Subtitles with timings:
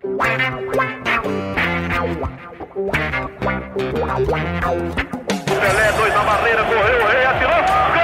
[0.00, 0.16] Pelé,
[5.92, 7.50] dois na barreira, correu, o rei atirou.
[7.52, 8.00] Gol!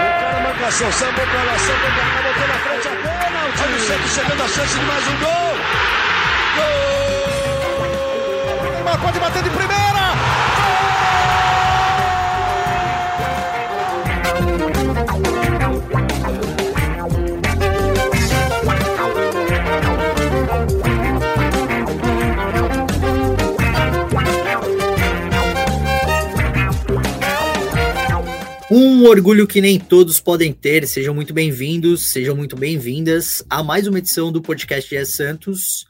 [0.00, 2.92] O cara marcação, sambou pra lá, sambou pra cá, botou na frente a.
[3.62, 5.54] Olha o Santos chegando a chance de mais um gol.
[6.56, 6.80] Gol!
[8.72, 10.29] Neymar pode bater de primeira.
[29.00, 30.86] Um orgulho que nem todos podem ter.
[30.86, 35.86] Sejam muito bem-vindos, sejam muito bem-vindas a mais uma edição do podcast de Santos.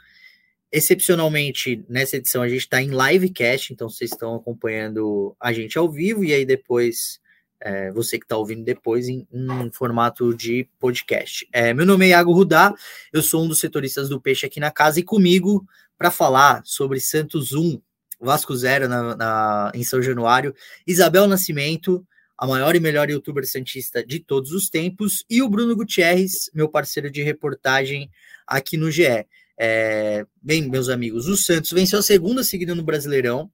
[0.70, 5.90] Excepcionalmente, nessa edição a gente está em livecast, então vocês estão acompanhando a gente ao
[5.90, 7.18] vivo e aí depois
[7.60, 11.48] é, você que está ouvindo depois em, em, formato de podcast.
[11.52, 12.72] É, meu nome é Iago Rudá,
[13.12, 15.66] eu sou um dos setoristas do Peixe aqui na casa e comigo
[15.98, 17.82] para falar sobre Santos 1,
[18.20, 20.54] Vasco 0 na, na, em São Januário,
[20.86, 22.06] Isabel Nascimento
[22.40, 26.70] a maior e melhor youtuber santista de todos os tempos, e o Bruno Gutierrez, meu
[26.70, 28.10] parceiro de reportagem
[28.46, 29.26] aqui no GE.
[29.58, 33.52] É, bem, meus amigos, o Santos venceu a segunda seguida no Brasileirão,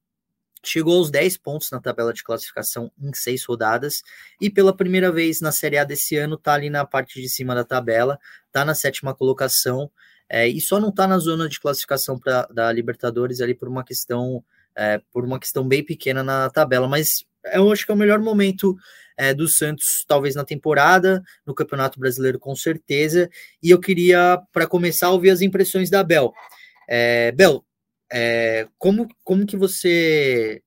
[0.64, 4.02] chegou aos 10 pontos na tabela de classificação em seis rodadas,
[4.40, 7.56] e pela primeira vez na Série A desse ano está ali na parte de cima
[7.56, 9.90] da tabela, está na sétima colocação,
[10.28, 13.82] é, e só não está na zona de classificação pra, da Libertadores ali por uma
[13.82, 14.44] questão
[14.76, 18.20] é, por uma questão bem pequena na tabela, mas eu acho que é o melhor
[18.20, 18.76] momento
[19.16, 23.30] é, do Santos, talvez na temporada, no Campeonato Brasileiro, com certeza.
[23.62, 26.32] E eu queria, para começar, ouvir as impressões da Bel.
[26.88, 27.64] É, Bel,
[28.12, 30.62] é, como, como que você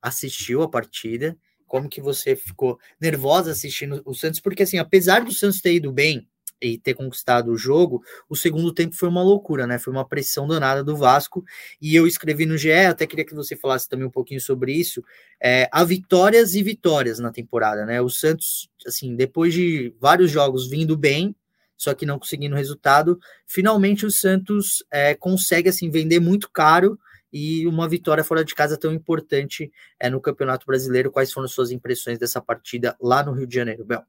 [0.00, 1.36] assistiu a partida?
[1.66, 4.40] Como que você ficou nervosa assistindo o Santos?
[4.40, 6.28] Porque, assim, apesar do Santos ter ido bem,
[6.62, 9.78] e ter conquistado o jogo, o segundo tempo foi uma loucura, né?
[9.78, 11.44] Foi uma pressão danada do Vasco.
[11.80, 15.02] E eu escrevi no GE, até queria que você falasse também um pouquinho sobre isso.
[15.42, 18.00] É, há vitórias e vitórias na temporada, né?
[18.00, 21.34] O Santos, assim, depois de vários jogos vindo bem,
[21.76, 26.96] só que não conseguindo resultado, finalmente o Santos é, consegue assim vender muito caro
[27.32, 31.10] e uma vitória fora de casa tão importante é, no Campeonato Brasileiro.
[31.10, 34.04] Quais foram suas impressões dessa partida lá no Rio de Janeiro, Bel?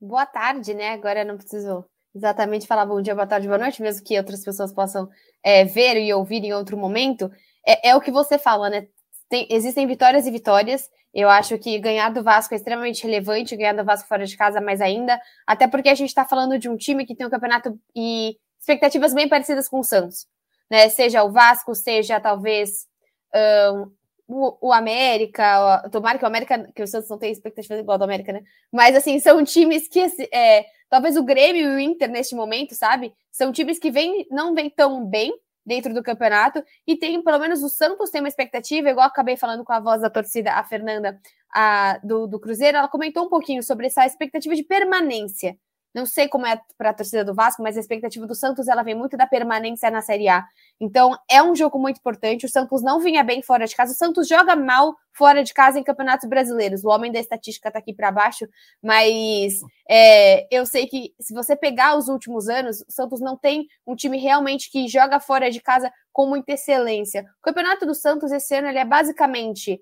[0.00, 0.90] Boa tarde, né?
[0.90, 4.72] Agora não preciso exatamente falar bom dia, boa tarde, boa noite, mesmo que outras pessoas
[4.72, 5.08] possam
[5.42, 7.30] é, ver e ouvir em outro momento,
[7.66, 8.86] é, é o que você fala, né?
[9.28, 10.88] Tem, existem vitórias e vitórias.
[11.12, 14.60] Eu acho que ganhar do Vasco é extremamente relevante, ganhar do Vasco fora de casa
[14.60, 17.78] mais ainda, até porque a gente está falando de um time que tem um campeonato
[17.94, 20.26] e expectativas bem parecidas com o Santos,
[20.70, 20.88] né?
[20.88, 22.86] Seja o Vasco, seja talvez
[23.34, 23.90] um,
[24.26, 27.98] o, o, América, o, tomara que o América, que o Santos não tem expectativas igual
[27.98, 28.42] do América, né?
[28.72, 30.00] Mas assim, são times que
[30.32, 33.12] é, Talvez o Grêmio e o Inter neste momento, sabe?
[33.28, 35.34] São times que vem, não vêm tão bem
[35.66, 39.64] dentro do campeonato e tem, pelo menos o Santos tem uma expectativa, igual acabei falando
[39.64, 41.18] com a voz da torcida, a Fernanda,
[41.52, 45.58] a, do, do Cruzeiro, ela comentou um pouquinho sobre essa expectativa de permanência.
[45.94, 48.82] Não sei como é para a torcida do Vasco, mas a expectativa do Santos ela
[48.82, 50.44] vem muito da permanência na Série A.
[50.80, 52.44] Então é um jogo muito importante.
[52.44, 53.92] O Santos não vinha bem fora de casa.
[53.92, 56.84] O Santos joga mal fora de casa em campeonatos brasileiros.
[56.84, 58.46] O homem da estatística está aqui para baixo,
[58.82, 63.68] mas é, eu sei que se você pegar os últimos anos, o Santos não tem
[63.86, 67.24] um time realmente que joga fora de casa com muita excelência.
[67.38, 69.80] O campeonato do Santos esse ano ele é basicamente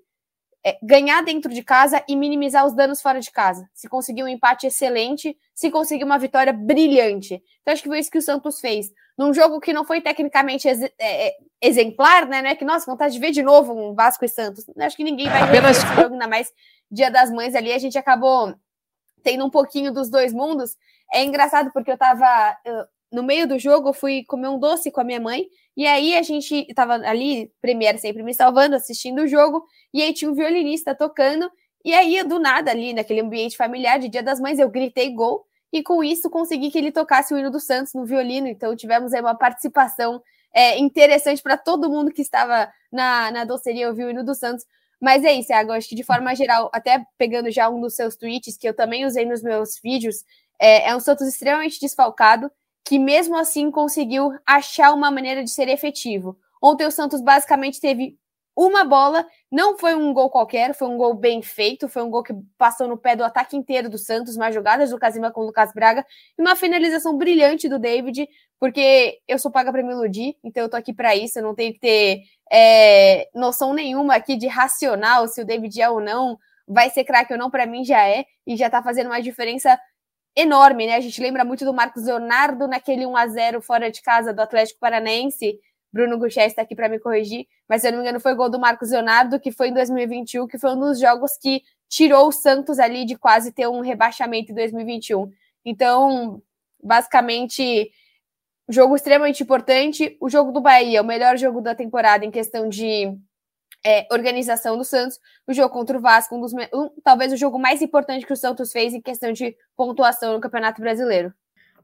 [0.65, 3.69] é, ganhar dentro de casa e minimizar os danos fora de casa.
[3.75, 7.43] Se conseguir um empate excelente, se conseguir uma vitória brilhante.
[7.61, 8.93] Então, acho que foi isso que o Santos fez.
[9.19, 12.43] Num jogo que não foi tecnicamente ex é, é, exemplar, né?
[12.43, 12.55] né?
[12.55, 14.65] Que, nossa, vontade de ver de novo um Vasco e Santos.
[14.79, 16.53] Acho que ninguém vai ver esse jogo, ainda mais
[16.91, 17.73] Dia das Mães ali.
[17.73, 18.55] A gente acabou
[19.23, 20.77] tendo um pouquinho dos dois mundos.
[21.13, 22.57] É engraçado porque eu tava.
[22.65, 25.47] Eu, no meio do jogo, eu fui comer um doce com a minha mãe
[25.77, 30.13] e aí a gente tava ali, Premiere sempre me salvando, assistindo o jogo, e aí
[30.13, 31.51] tinha um violinista tocando,
[31.85, 35.45] e aí do nada ali, naquele ambiente familiar de Dia das Mães, eu gritei gol,
[35.73, 39.15] e com isso consegui que ele tocasse o hino do Santos no violino, então tivemos
[39.15, 40.23] aí uma participação
[40.53, 44.67] é, interessante para todo mundo que estava na, na doceria ouvir o hino do Santos.
[45.01, 48.17] Mas é isso, Iago, acho que de forma geral, até pegando já um dos seus
[48.17, 50.17] tweets, que eu também usei nos meus vídeos,
[50.61, 52.51] é, é um Santos extremamente desfalcado,
[52.85, 56.37] que mesmo assim conseguiu achar uma maneira de ser efetivo.
[56.63, 58.17] Ontem o Santos basicamente teve
[58.55, 62.23] uma bola, não foi um gol qualquer, foi um gol bem feito, foi um gol
[62.23, 65.47] que passou no pé do ataque inteiro do Santos, mais jogadas do Casimba com o
[65.47, 66.05] Lucas Braga,
[66.39, 68.29] e uma finalização brilhante do David,
[68.61, 71.55] porque eu sou paga para me iludir, então eu tô aqui para isso, eu não
[71.55, 76.39] tenho que ter é, noção nenhuma aqui de racional, se o David é ou não,
[76.69, 79.79] vai ser craque ou não, para mim já é, e já tá fazendo uma diferença
[80.37, 80.97] enorme, né?
[80.97, 84.41] A gente lembra muito do Marcos Leonardo naquele 1 a 0 fora de casa do
[84.41, 85.59] Atlético Paranaense.
[85.93, 88.49] Bruno Gutierrez está aqui para me corrigir, mas se eu não me engano foi gol
[88.49, 92.33] do Marcos Leonardo, que foi em 2021, que foi um dos jogos que tirou o
[92.33, 95.31] Santos ali de quase ter um rebaixamento em 2021.
[95.65, 96.43] Então,
[96.83, 97.91] basicamente,
[98.69, 100.17] jogo extremamente importante.
[100.19, 103.15] O jogo do Bahia, o melhor jogo da temporada em questão de
[103.85, 107.59] é, organização do Santos, o jogo contra o Vasco, um dos, um, talvez o jogo
[107.59, 111.33] mais importante que o Santos fez em questão de pontuação no Campeonato Brasileiro.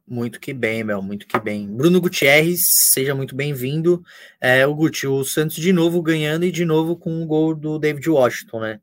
[0.06, 1.68] Muito que bem, Mel, muito que bem.
[1.68, 4.02] Bruno Gutierrez, seja muito bem-vindo.
[4.40, 7.78] É, o Guti, o Santos de novo ganhando e de novo com o gol do
[7.78, 8.80] David Washington, né?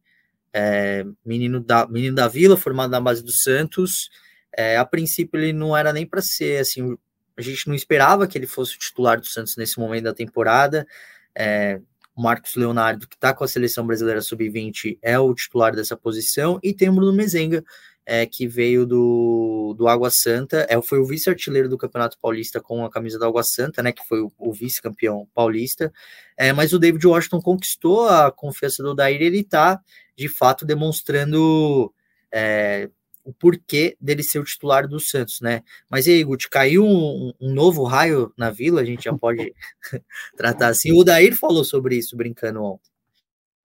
[0.54, 4.10] É, menino, da, menino da Vila, formado na base do Santos.
[4.56, 6.96] É, a princípio ele não era nem para ser assim,
[7.36, 10.86] a gente não esperava que ele fosse o titular do Santos nesse momento da temporada.
[11.34, 11.82] É,
[12.16, 16.60] o Marcos Leonardo, que está com a seleção brasileira sub-20, é o titular dessa posição,
[16.64, 17.64] e tem o Bruno Mezenga,
[18.06, 22.86] é, que veio do, do Água Santa, é, foi o vice-artilheiro do Campeonato Paulista com
[22.86, 25.92] a camisa do Água Santa, né, que foi o, o vice-campeão paulista,
[26.38, 29.82] é, mas o David Washington conquistou a confiança do Daír, ele está,
[30.16, 31.92] de fato, demonstrando
[32.32, 32.90] é,
[33.26, 35.64] o porquê dele ser o titular do Santos, né?
[35.90, 39.54] Mas e aí, Guti, caiu um, um, novo raio na vila, a gente já pode
[40.38, 40.94] tratar assim.
[40.94, 42.90] O Dair falou sobre isso brincando ontem.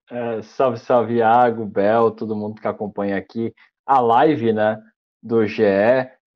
[0.09, 3.53] É, salve, salve, Iago, Bel, todo mundo que acompanha aqui
[3.85, 4.81] a live, né,
[5.21, 5.63] do GE.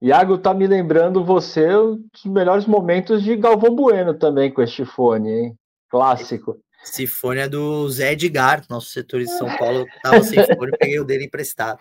[0.02, 5.30] Iago tá me lembrando você dos melhores momentos de Galvão Bueno também com este fone,
[5.30, 5.56] hein?
[5.90, 6.60] Clássico.
[6.86, 9.86] Esse fone é do Zé Edgar, nosso setor de São Paulo.
[10.04, 11.80] Tava sem fone, peguei o dele emprestado.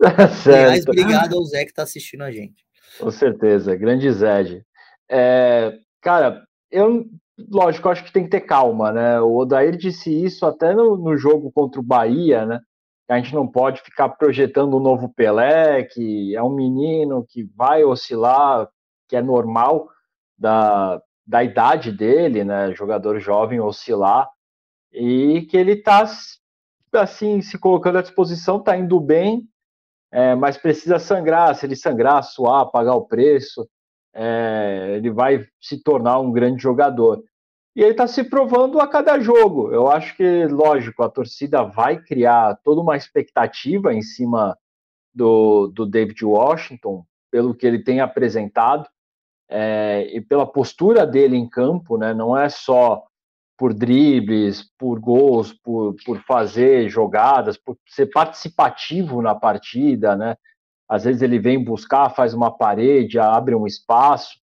[0.00, 2.64] Tá Aliás, obrigado ao Zé que está assistindo a gente.
[2.98, 4.62] Com certeza, grande Zé.
[5.08, 7.06] É, cara, eu,
[7.50, 9.20] lógico, acho que tem que ter calma, né?
[9.20, 12.60] O Odair disse isso até no, no jogo contra o Bahia, né?
[13.08, 17.84] A gente não pode ficar projetando um novo Pelé, que é um menino que vai
[17.84, 18.68] oscilar,
[19.08, 19.88] que é normal
[20.38, 24.28] da, da idade dele, né, jogador jovem oscilar,
[24.92, 26.04] e que ele está
[26.92, 29.48] assim se colocando à disposição, está indo bem,
[30.12, 31.54] é, mas precisa sangrar.
[31.56, 33.68] Se ele sangrar, suar, pagar o preço,
[34.14, 37.24] é, ele vai se tornar um grande jogador.
[37.74, 39.72] E ele está se provando a cada jogo.
[39.72, 44.56] Eu acho que, lógico, a torcida vai criar toda uma expectativa em cima
[45.12, 48.88] do, do David Washington, pelo que ele tem apresentado
[49.56, 52.12] é, e pela postura dele em campo, né?
[52.12, 53.04] Não é só
[53.56, 60.34] por dribles, por gols, por, por fazer jogadas, por ser participativo na partida, né?
[60.88, 64.34] Às vezes ele vem buscar, faz uma parede, abre um espaço,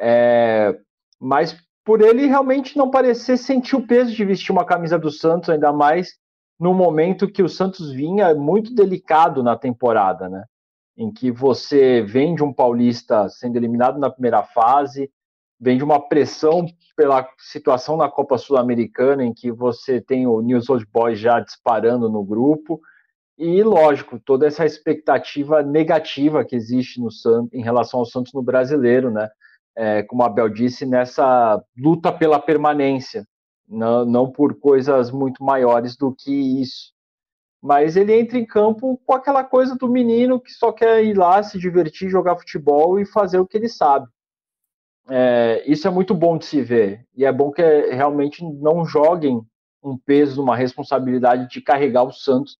[0.00, 0.78] é,
[1.20, 5.50] mas por ele realmente não parecer sentir o peso de vestir uma camisa do Santos,
[5.50, 6.12] ainda mais
[6.58, 10.44] no momento que o Santos vinha muito delicado na temporada, né?
[10.96, 15.10] Em que você vem de um paulista sendo eliminado na primeira fase,
[15.58, 16.66] vem de uma pressão
[16.96, 22.10] pela situação na Copa Sul-Americana, em que você tem o News Old Boys já disparando
[22.10, 22.80] no grupo,
[23.38, 28.42] e lógico, toda essa expectativa negativa que existe no Santos em relação ao Santos no
[28.42, 29.28] brasileiro, né?
[29.74, 33.26] É, como a Abel disse, nessa luta pela permanência,
[33.66, 36.92] não, não por coisas muito maiores do que isso
[37.62, 41.40] mas ele entra em campo com aquela coisa do menino que só quer ir lá
[41.44, 44.08] se divertir, jogar futebol e fazer o que ele sabe.
[45.08, 49.40] É, isso é muito bom de se ver e é bom que realmente não joguem
[49.82, 52.58] um peso, uma responsabilidade de carregar o Santos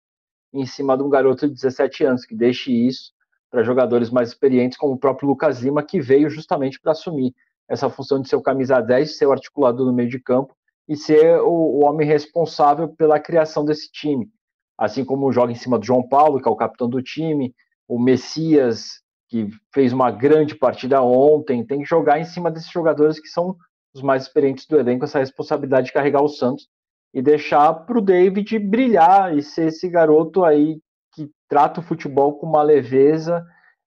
[0.52, 3.12] em cima de um garoto de 17 anos, que deixe isso
[3.50, 7.34] para jogadores mais experientes, como o próprio Lucas Lima, que veio justamente para assumir
[7.68, 10.54] essa função de ser o camisa 10, ser o articulador no meio de campo
[10.88, 14.30] e ser o, o homem responsável pela criação desse time
[14.78, 17.54] assim como joga em cima do João Paulo, que é o capitão do time,
[17.88, 23.20] o Messias, que fez uma grande partida ontem, tem que jogar em cima desses jogadores
[23.20, 23.56] que são
[23.94, 26.68] os mais experientes do elenco, essa responsabilidade de carregar o Santos
[27.12, 30.80] e deixar para o David brilhar e ser esse garoto aí
[31.14, 33.44] que trata o futebol com uma leveza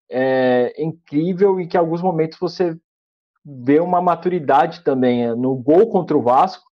[0.09, 2.77] é, incrível e que em alguns momentos você
[3.43, 5.35] vê uma maturidade também.
[5.35, 6.63] No gol contra o Vasco,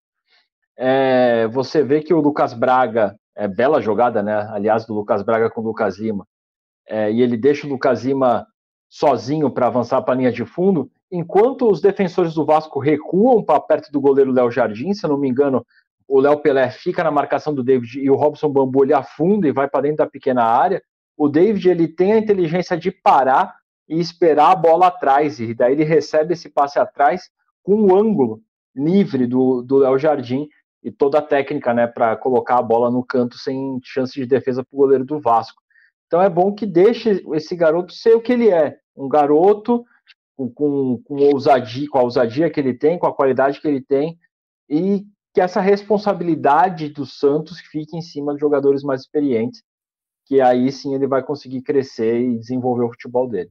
[0.76, 4.48] é, você vê que o Lucas Braga é, bela jogada, né?
[4.50, 6.26] Aliás, do Lucas Braga com o Lucas Lima.
[6.86, 8.46] É, e ele deixa o Lucas Lima
[8.88, 13.58] sozinho para avançar para a linha de fundo, enquanto os defensores do Vasco recuam para
[13.60, 15.66] perto do goleiro Léo Jardim, se eu não me engano,
[16.06, 19.52] o Léo Pelé fica na marcação do David e o Robson Bambu ele afunda e
[19.52, 20.82] vai para dentro da pequena área.
[21.16, 23.56] O David ele tem a inteligência de parar
[23.88, 27.30] e esperar a bola atrás, e daí ele recebe esse passe atrás
[27.62, 28.40] com o ângulo
[28.74, 30.48] livre do Léo Jardim
[30.84, 34.62] e toda a técnica né, para colocar a bola no canto sem chance de defesa
[34.62, 35.62] para o goleiro do Vasco.
[36.06, 39.82] Então é bom que deixe esse garoto ser o que ele é, um garoto
[40.36, 44.18] com, com, ousadia, com a ousadia que ele tem, com a qualidade que ele tem,
[44.68, 49.62] e que essa responsabilidade do Santos fique em cima de jogadores mais experientes,
[50.26, 53.50] que aí sim ele vai conseguir crescer e desenvolver o futebol dele.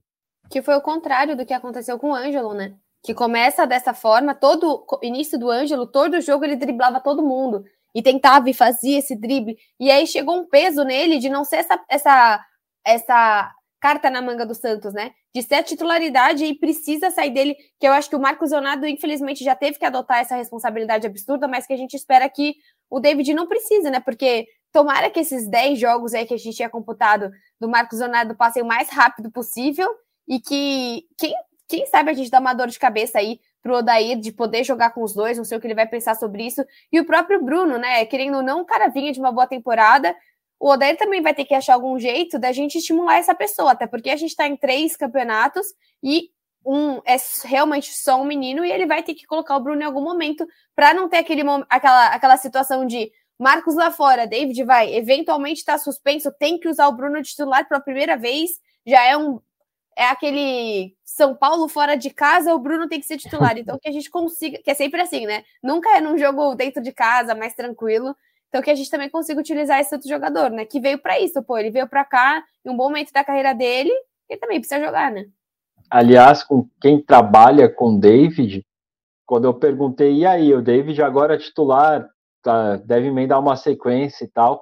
[0.49, 2.75] Que foi o contrário do que aconteceu com o Ângelo, né?
[3.03, 8.01] Que começa dessa forma, todo início do Ângelo, todo jogo ele driblava todo mundo e
[8.01, 9.57] tentava e fazia esse drible.
[9.79, 12.45] E aí chegou um peso nele de não ser essa, essa,
[12.86, 13.51] essa
[13.83, 15.12] carta na manga do Santos, né?
[15.36, 18.88] De ser a titularidade e precisa sair dele, que eu acho que o Marcos Leonardo,
[18.88, 22.55] infelizmente, já teve que adotar essa responsabilidade absurda, mas que a gente espera que
[22.89, 24.00] o David não precise, né?
[24.00, 27.29] Porque tomara que esses 10 jogos aí que a gente tinha computado
[27.60, 29.88] do Marcos Leonardo passem o mais rápido possível
[30.27, 31.33] e que quem,
[31.67, 34.91] quem sabe a gente dá uma dor de cabeça aí pro Odair de poder jogar
[34.91, 36.63] com os dois, não sei o que ele vai pensar sobre isso.
[36.91, 38.05] E o próprio Bruno, né?
[38.05, 40.13] Querendo ou não, o cara vinha de uma boa temporada,
[40.60, 43.88] o Odair também vai ter que achar algum jeito da gente estimular essa pessoa, até
[43.88, 45.65] porque a gente está em três campeonatos
[46.01, 46.29] e
[46.65, 49.86] um é realmente só um menino e ele vai ter que colocar o Bruno em
[49.86, 54.93] algum momento para não ter aquele, aquela, aquela situação de Marcos lá fora, David vai
[54.96, 58.51] eventualmente estar tá suspenso, tem que usar o Bruno titular pela primeira vez,
[58.86, 59.41] já é um
[59.97, 63.57] é aquele São Paulo fora de casa, o Bruno tem que ser titular.
[63.57, 65.43] Então que a gente consiga, que é sempre assim, né?
[65.62, 68.15] Nunca é num jogo dentro de casa, mais tranquilo.
[68.53, 70.63] Então, que a gente também consiga utilizar esse outro jogador, né?
[70.63, 71.57] Que veio para isso, pô.
[71.57, 73.91] Ele veio para cá em um bom momento da carreira dele,
[74.29, 75.25] ele também precisa jogar, né?
[75.89, 78.63] Aliás, com quem trabalha com David,
[79.25, 82.07] quando eu perguntei, e aí, o David agora é titular,
[82.43, 84.62] tá, deve emendar uma sequência e tal,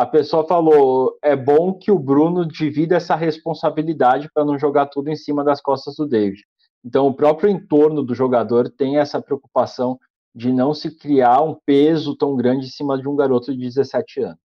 [0.00, 5.08] a pessoa falou: é bom que o Bruno divida essa responsabilidade para não jogar tudo
[5.10, 6.42] em cima das costas do David.
[6.84, 9.98] Então, o próprio entorno do jogador tem essa preocupação
[10.34, 14.20] de não se criar um peso tão grande em cima de um garoto de 17
[14.20, 14.38] anos.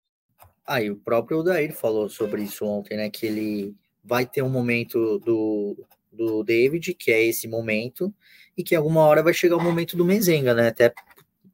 [0.65, 3.09] Aí ah, o próprio Odair falou sobre isso ontem, né?
[3.09, 5.77] Que ele vai ter um momento do,
[6.11, 8.13] do David, que é esse momento,
[8.57, 10.69] e que alguma hora vai chegar o momento do Mezenga, né?
[10.69, 10.93] Até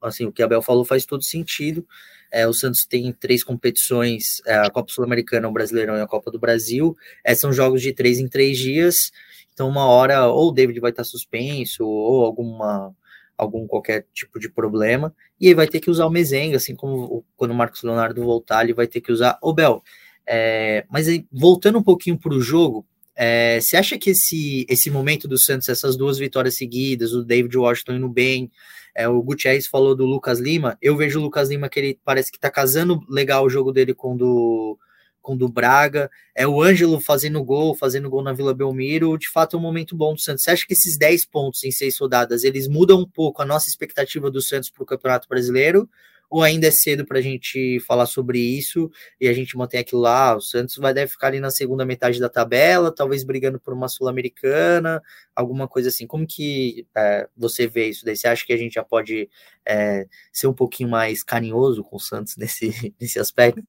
[0.02, 1.86] assim, o que a Bel falou faz todo sentido.
[2.32, 6.30] É, o Santos tem três competições: é, a Copa Sul-Americana, o Brasileirão e a Copa
[6.30, 6.96] do Brasil.
[7.24, 9.12] É, são jogos de três em três dias.
[9.52, 12.94] Então, uma hora, ou o David vai estar suspenso, ou alguma
[13.36, 17.24] algum qualquer tipo de problema, e aí vai ter que usar o Mezenga, assim como
[17.36, 19.82] quando o Marcos Leonardo voltar, ele vai ter que usar o Bel.
[20.26, 22.86] É, mas aí, voltando um pouquinho para o jogo,
[23.22, 27.54] é, você acha que esse, esse momento do Santos, essas duas vitórias seguidas, o David
[27.54, 28.50] Washington indo bem,
[28.94, 32.30] é, o Gutierrez falou do Lucas Lima, eu vejo o Lucas Lima que ele parece
[32.30, 34.78] que está casando legal o jogo dele com do
[35.20, 39.54] com do Braga, é o Ângelo fazendo gol, fazendo gol na Vila Belmiro, de fato
[39.54, 40.42] é um momento bom do Santos.
[40.42, 43.68] Você acha que esses 10 pontos em seis rodadas, eles mudam um pouco a nossa
[43.68, 45.86] expectativa do Santos para o Campeonato Brasileiro?
[46.30, 50.00] Ou ainda é cedo para a gente falar sobre isso e a gente mantém aquilo
[50.00, 50.36] lá?
[50.36, 53.88] O Santos vai deve ficar ali na segunda metade da tabela, talvez brigando por uma
[53.88, 55.02] Sul-Americana,
[55.34, 56.06] alguma coisa assim.
[56.06, 58.16] Como que é, você vê isso daí?
[58.16, 59.28] Você acha que a gente já pode
[59.66, 62.70] é, ser um pouquinho mais carinhoso com o Santos nesse,
[63.00, 63.62] nesse aspecto?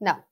[0.00, 0.22] Não,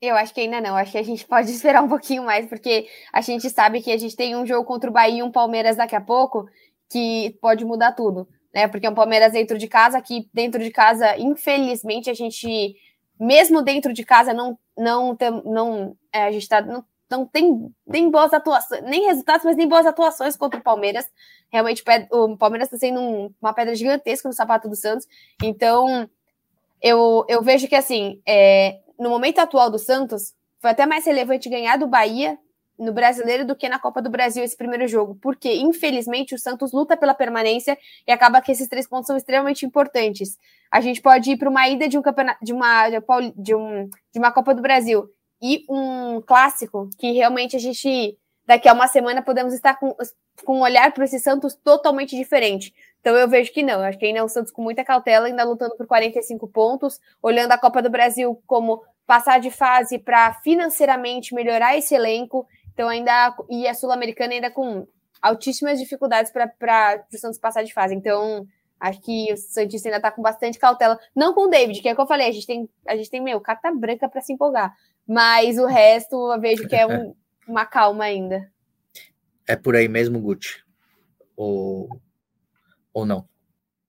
[0.00, 0.76] eu acho que ainda não.
[0.76, 3.98] Acho que a gente pode esperar um pouquinho mais, porque a gente sabe que a
[3.98, 6.46] gente tem um jogo contra o Bahia e um Palmeiras daqui a pouco
[6.90, 8.68] que pode mudar tudo, né?
[8.68, 12.76] Porque é um Palmeiras dentro de casa, aqui dentro de casa, infelizmente, a gente,
[13.18, 17.72] mesmo dentro de casa, não, não, tem, não é, a gente tá, não, não tem
[17.86, 21.10] nem boas atuações, nem resultados, mas nem boas atuações contra o Palmeiras.
[21.50, 25.06] Realmente, o Palmeiras está sendo um, uma pedra gigantesca no sapato do Santos.
[25.42, 26.08] Então,
[26.80, 31.48] eu, eu vejo que, assim, é, no momento atual do Santos, foi até mais relevante
[31.48, 32.38] ganhar do Bahia
[32.80, 36.72] no Brasileiro do que na Copa do Brasil esse primeiro jogo, porque infelizmente o Santos
[36.72, 40.38] luta pela permanência e acaba que esses três pontos são extremamente importantes.
[40.70, 42.88] A gente pode ir para uma ida de um campeonato, de uma
[43.36, 45.08] de, um, de uma Copa do Brasil
[45.42, 49.94] e um clássico que realmente a gente daqui a uma semana podemos estar com,
[50.44, 52.74] com um olhar para esse Santos totalmente diferente.
[53.00, 55.44] Então eu vejo que não, acho que ainda é um Santos com muita cautela, ainda
[55.44, 61.34] lutando por 45 pontos, olhando a Copa do Brasil como passar de fase para financeiramente
[61.34, 62.46] melhorar esse elenco.
[62.80, 64.88] Então ainda e a Sul-Americana ainda com
[65.20, 67.94] altíssimas dificuldades para o Santos passar de fase.
[67.94, 68.46] Então
[68.80, 71.92] acho que o Santista ainda está com bastante cautela, não com o David, que é
[71.92, 74.32] o que eu falei, a gente tem a gente tem meu carta branca para se
[74.32, 74.74] empolgar,
[75.06, 77.14] mas o resto eu vejo que é um,
[77.46, 78.50] uma calma ainda.
[79.46, 80.64] É por aí mesmo, Gucci?
[81.36, 81.86] Ou
[82.94, 83.28] ou não?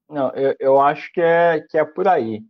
[0.09, 2.43] Não, eu, eu acho que é, que é por aí.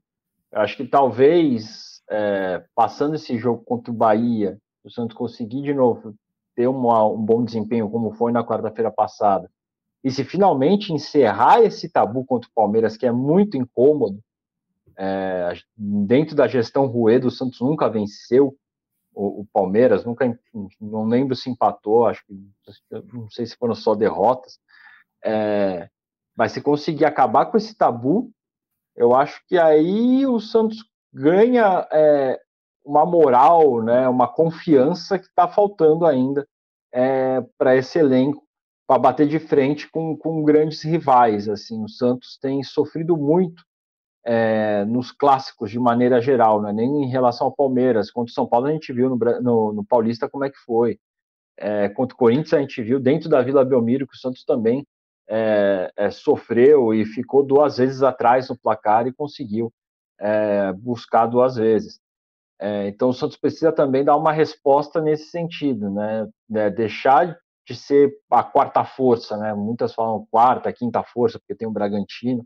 [0.51, 5.71] Eu acho que talvez, é, passando esse jogo contra o Bahia, o Santos conseguir de
[5.71, 6.15] novo
[6.55, 9.49] ter uma, um bom desempenho, como foi na quarta-feira passada,
[10.03, 14.19] e se finalmente encerrar esse tabu contra o Palmeiras, que é muito incômodo,
[14.97, 18.55] é, dentro da gestão Rueda, o Santos nunca venceu
[19.13, 20.39] o, o, Palmeiras, nunca
[20.79, 22.33] não lembro se empatou, acho que
[23.13, 24.59] não sei se foram só derrotas.
[25.23, 25.89] É,
[26.35, 28.31] mas se conseguir acabar com esse tabu,
[28.95, 32.39] eu acho que aí o Santos ganha é,
[32.83, 36.47] uma moral, né, uma confiança que está faltando ainda
[36.93, 38.43] é, para esse elenco
[38.87, 41.47] para bater de frente com, com grandes rivais.
[41.47, 43.63] Assim, o Santos tem sofrido muito
[44.25, 46.73] é, nos clássicos de maneira geral, né?
[46.73, 48.11] nem em relação ao Palmeiras.
[48.11, 50.99] Contra o São Paulo a gente viu no, no, no Paulista como é que foi.
[51.57, 54.85] É, contra o Corinthians a gente viu dentro da Vila Belmiro que o Santos também
[55.29, 59.71] é, é sofreu e ficou duas vezes atrás no placar e conseguiu
[60.19, 61.99] é, buscar duas vezes.
[62.61, 66.27] É, então o Santos precisa também dar uma resposta nesse sentido, né?
[66.75, 67.35] deixar
[67.67, 69.53] de ser a quarta força, né?
[69.53, 72.45] Muitas falam quarta, quinta força, porque tem o Bragantino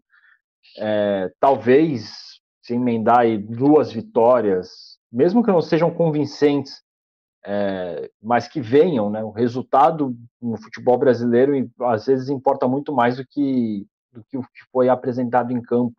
[0.78, 6.82] é, talvez se emendar aí duas vitórias, mesmo que não sejam convincentes,
[7.46, 9.24] é, mas que venham, né?
[9.24, 14.42] O resultado no futebol brasileiro às vezes importa muito mais do que do que o
[14.42, 15.96] que foi apresentado em campo.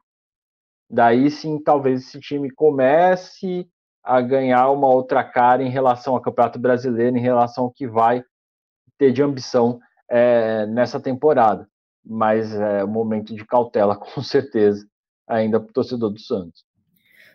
[0.91, 3.69] Daí sim, talvez esse time comece
[4.07, 8.23] a ganhar uma outra cara em relação ao Campeonato Brasileiro, em relação ao que vai
[8.97, 11.69] ter de ambição é, nessa temporada
[12.07, 14.87] mas é um momento de cautela, com certeza,
[15.27, 16.65] ainda para o torcedor do Santos.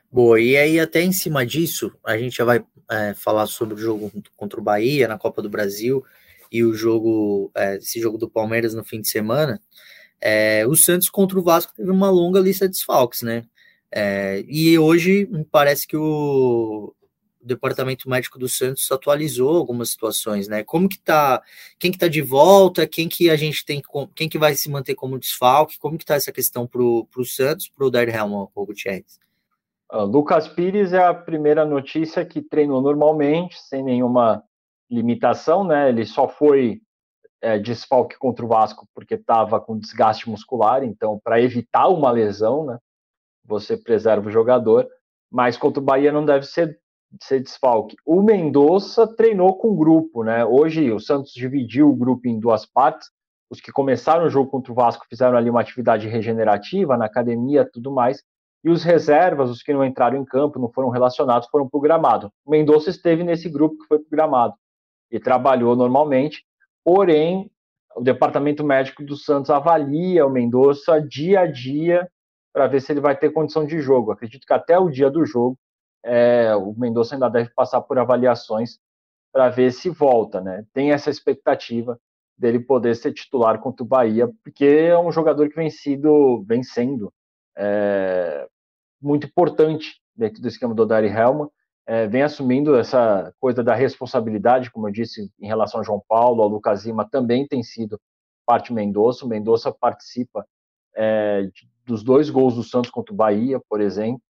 [0.09, 3.77] Boa, e aí até em cima disso, a gente já vai é, falar sobre o
[3.77, 6.03] jogo contra o Bahia na Copa do Brasil
[6.51, 9.61] e o jogo, é, esse jogo do Palmeiras no fim de semana.
[10.19, 13.45] É, o Santos contra o Vasco teve uma longa lista de desfalques, né?
[13.93, 16.93] É, e hoje me parece que o,
[17.41, 20.63] o departamento médico do Santos atualizou algumas situações, né?
[20.63, 21.41] Como que tá,
[21.77, 23.81] quem que tá de volta, quem que a gente tem,
[24.15, 27.67] quem que vai se manter como desfalque, como que tá essa questão pro, pro Santos,
[27.67, 29.19] pro Dair Helman, o Gutierrez?
[29.91, 34.41] Uh, Lucas Pires é a primeira notícia que treinou normalmente, sem nenhuma
[34.89, 35.89] limitação, né?
[35.89, 36.81] Ele só foi
[37.41, 42.65] é, desfalque contra o Vasco porque estava com desgaste muscular, então para evitar uma lesão,
[42.65, 42.77] né?
[43.45, 44.87] Você preserva o jogador,
[45.31, 46.79] mas contra o Bahia não deve ser
[47.21, 47.97] ser desfalque.
[48.05, 50.45] O Mendonça treinou com o grupo, né?
[50.45, 53.09] Hoje o Santos dividiu o grupo em duas partes.
[53.49, 57.69] Os que começaram o jogo contra o Vasco fizeram ali uma atividade regenerativa na academia,
[57.69, 58.23] tudo mais.
[58.63, 61.81] E os reservas, os que não entraram em campo, não foram relacionados, foram para o
[61.81, 62.31] gramado.
[62.45, 64.53] O Mendonça esteve nesse grupo que foi para o gramado
[65.11, 66.45] e trabalhou normalmente.
[66.83, 67.51] Porém,
[67.95, 72.07] o departamento médico do Santos avalia o Mendonça dia a dia
[72.53, 74.11] para ver se ele vai ter condição de jogo.
[74.11, 75.57] Acredito que até o dia do jogo
[76.03, 78.79] é, o Mendonça ainda deve passar por avaliações
[79.31, 80.65] para ver se volta, né?
[80.73, 81.99] Tem essa expectativa
[82.37, 86.63] dele poder ser titular contra o Bahia, porque é um jogador que vem, sido, vem
[86.63, 87.13] sendo
[87.57, 88.47] é,
[89.01, 91.47] muito importante dentro do esquema do Dari Helman,
[91.85, 96.41] é, vem assumindo essa coisa da responsabilidade, como eu disse, em relação ao João Paulo,
[96.41, 97.99] ao Lucas Lima, também tem sido
[98.45, 99.25] parte Mendonça.
[99.25, 100.45] O Mendonça participa
[100.95, 101.47] é,
[101.85, 104.21] dos dois gols do Santos contra o Bahia, por exemplo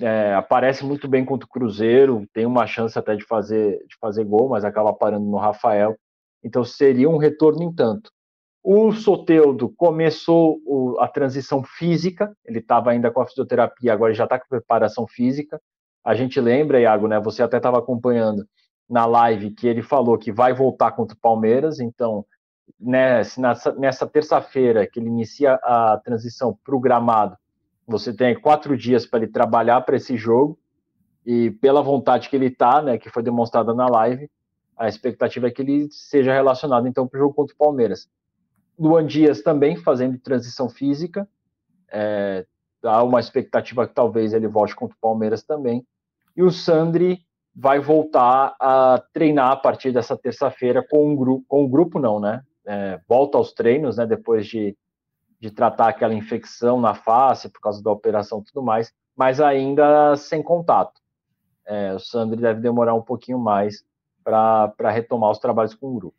[0.00, 4.24] é, aparece muito bem contra o Cruzeiro, tem uma chance até de fazer, de fazer
[4.24, 5.96] gol, mas acaba parando no Rafael.
[6.42, 8.10] Então seria um retorno em tanto.
[8.62, 14.24] O Soteudo começou o, a transição física, ele estava ainda com a fisioterapia, agora já
[14.24, 15.60] está com preparação física.
[16.04, 17.20] A gente lembra, Iago, né?
[17.20, 18.44] Você até estava acompanhando
[18.88, 22.24] na live que ele falou que vai voltar contra o Palmeiras, então
[22.78, 27.36] né, nessa, nessa terça-feira que ele inicia a transição para o gramado,
[27.86, 30.58] você tem quatro dias para ele trabalhar para esse jogo
[31.26, 34.30] e pela vontade que ele está, né, que foi demonstrada na live,
[34.76, 38.08] a expectativa é que ele seja relacionado então para o jogo contra o Palmeiras.
[38.78, 41.28] Luan Dias também fazendo transição física,
[41.92, 42.46] é,
[42.82, 45.84] há uma expectativa que talvez ele volte contra o Palmeiras também.
[46.36, 47.20] E o Sandri
[47.54, 52.20] vai voltar a treinar a partir dessa terça-feira com um grupo, com um grupo não,
[52.20, 52.42] né?
[52.72, 54.06] É, volta aos treinos, né?
[54.06, 54.76] Depois de
[55.40, 60.14] de tratar aquela infecção na face por causa da operação e tudo mais, mas ainda
[60.14, 61.00] sem contato.
[61.66, 63.82] É, o Sandri deve demorar um pouquinho mais
[64.22, 66.16] para retomar os trabalhos com o grupo.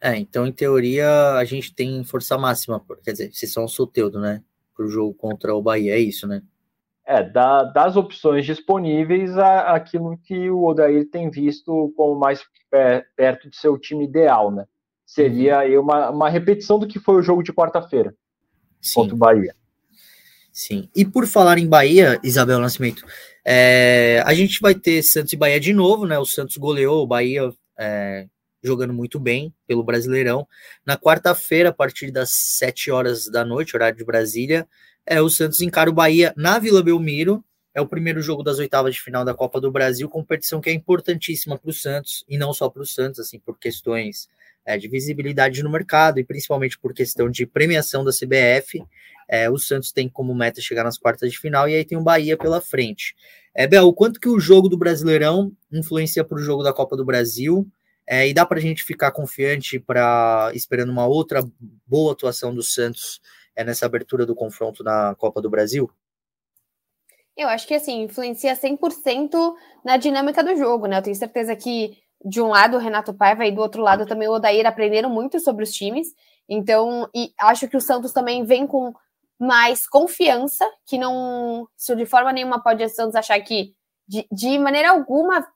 [0.00, 4.42] É, então, em teoria, a gente tem força máxima, quer dizer, se são Soteudo, né?
[4.74, 6.42] Para o jogo contra o Bahia, é isso, né?
[7.04, 12.42] É, da, das opções disponíveis, a, aquilo que o Odair tem visto como mais
[13.14, 14.66] perto de seu time ideal, né?
[15.06, 18.12] Seria aí uma, uma repetição do que foi o jogo de quarta-feira
[18.92, 19.54] contra o Bahia.
[20.52, 20.88] Sim.
[20.94, 23.04] E por falar em Bahia, Isabel Nascimento,
[23.44, 26.18] é, a gente vai ter Santos e Bahia de novo, né?
[26.18, 28.26] O Santos goleou o Bahia é,
[28.62, 30.48] jogando muito bem pelo Brasileirão.
[30.84, 34.66] Na quarta-feira, a partir das 7 horas da noite, horário de Brasília,
[35.06, 37.44] é, o Santos encara o Bahia na Vila Belmiro.
[37.74, 40.72] é o primeiro jogo das oitavas de final da Copa do Brasil, competição que é
[40.72, 44.28] importantíssima para o Santos, e não só para o Santos, assim, por questões
[44.66, 48.84] é, de visibilidade no mercado e principalmente por questão de premiação da CBF.
[49.28, 52.02] É, o Santos tem como meta chegar nas quartas de final e aí tem o
[52.02, 53.14] Bahia pela frente.
[53.54, 57.04] É, Bel, quanto que o jogo do Brasileirão influencia para o jogo da Copa do
[57.04, 57.66] Brasil?
[58.06, 61.42] É, e dá para a gente ficar confiante para esperando uma outra
[61.86, 63.20] boa atuação do Santos
[63.54, 65.90] é, nessa abertura do confronto na Copa do Brasil?
[67.36, 70.98] Eu acho que assim, influencia 100% na dinâmica do jogo, né?
[70.98, 74.28] Eu tenho certeza que de um lado o Renato Paiva e do outro lado também
[74.28, 76.08] o Odair aprenderam muito sobre os times.
[76.48, 78.92] Então, e acho que o Santos também vem com
[79.38, 83.74] mais confiança, que não, isso de forma nenhuma pode o Santos achar que
[84.08, 85.46] de, de maneira alguma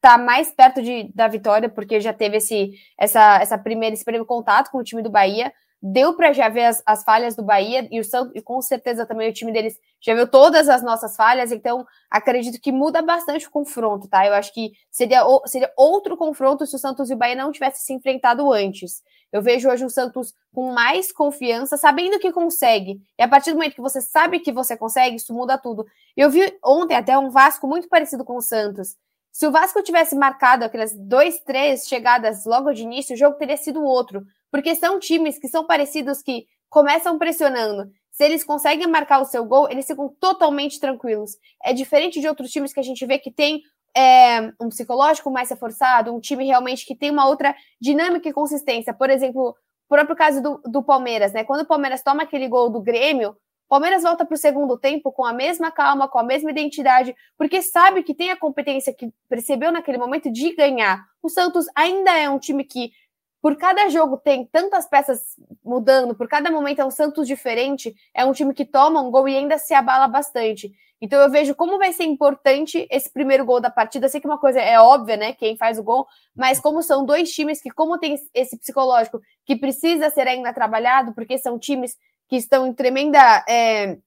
[0.00, 4.24] tá mais perto de, da vitória, porque já teve esse, essa, essa primeira, esse primeiro
[4.24, 7.86] contato com o time do Bahia, deu para já ver as, as, falhas do Bahia
[7.90, 11.16] e o Santos, e com certeza também o time deles já viu todas as nossas
[11.16, 14.26] falhas, então acredito que muda bastante o confronto, tá?
[14.26, 17.80] Eu acho que seria, seria outro confronto se o Santos e o Bahia não tivessem
[17.80, 19.02] se enfrentado antes.
[19.32, 23.00] Eu vejo hoje o Santos com mais confiança, sabendo que consegue.
[23.18, 25.86] E a partir do momento que você sabe que você consegue, isso muda tudo.
[26.16, 28.96] Eu vi ontem até um Vasco muito parecido com o Santos.
[29.30, 33.56] Se o Vasco tivesse marcado aquelas dois, três chegadas logo de início, o jogo teria
[33.56, 34.26] sido outro.
[34.50, 37.90] Porque são times que são parecidos que começam pressionando.
[38.10, 41.36] Se eles conseguem marcar o seu gol, eles ficam totalmente tranquilos.
[41.62, 43.62] É diferente de outros times que a gente vê que tem
[43.96, 48.92] é, um psicológico mais reforçado, um time realmente que tem uma outra dinâmica e consistência.
[48.92, 51.44] Por exemplo, o próprio caso do, do Palmeiras, né?
[51.44, 55.12] Quando o Palmeiras toma aquele gol do Grêmio, o Palmeiras volta para o segundo tempo
[55.12, 59.12] com a mesma calma, com a mesma identidade, porque sabe que tem a competência que
[59.28, 61.04] percebeu naquele momento de ganhar.
[61.22, 62.92] O Santos ainda é um time que
[63.40, 65.20] por cada jogo tem tantas peças
[65.64, 69.28] mudando, por cada momento é um Santos diferente, é um time que toma um gol
[69.28, 70.72] e ainda se abala bastante.
[71.00, 74.08] Então eu vejo como vai ser importante esse primeiro gol da partida.
[74.08, 75.32] Sei que uma coisa é óbvia, né?
[75.32, 79.54] Quem faz o gol, mas como são dois times que, como tem esse psicológico que
[79.54, 81.96] precisa ser ainda trabalhado, porque são times
[82.28, 83.98] que estão em tremenda é,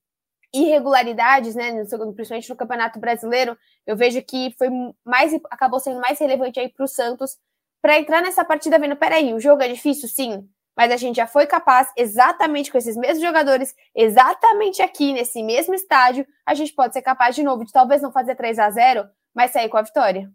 [0.54, 1.72] irregularidades, né?
[2.14, 4.68] Principalmente no Campeonato Brasileiro, eu vejo que foi
[5.06, 7.38] mais acabou sendo mais relevante aí para o Santos
[7.82, 11.28] para entrar nessa partida vendo, peraí, o jogo é difícil, sim, mas a gente já
[11.28, 16.94] foi capaz, exatamente com esses mesmos jogadores, exatamente aqui nesse mesmo estádio, a gente pode
[16.94, 19.82] ser capaz de novo de talvez não fazer 3 a 0 mas sair com a
[19.82, 20.30] vitória.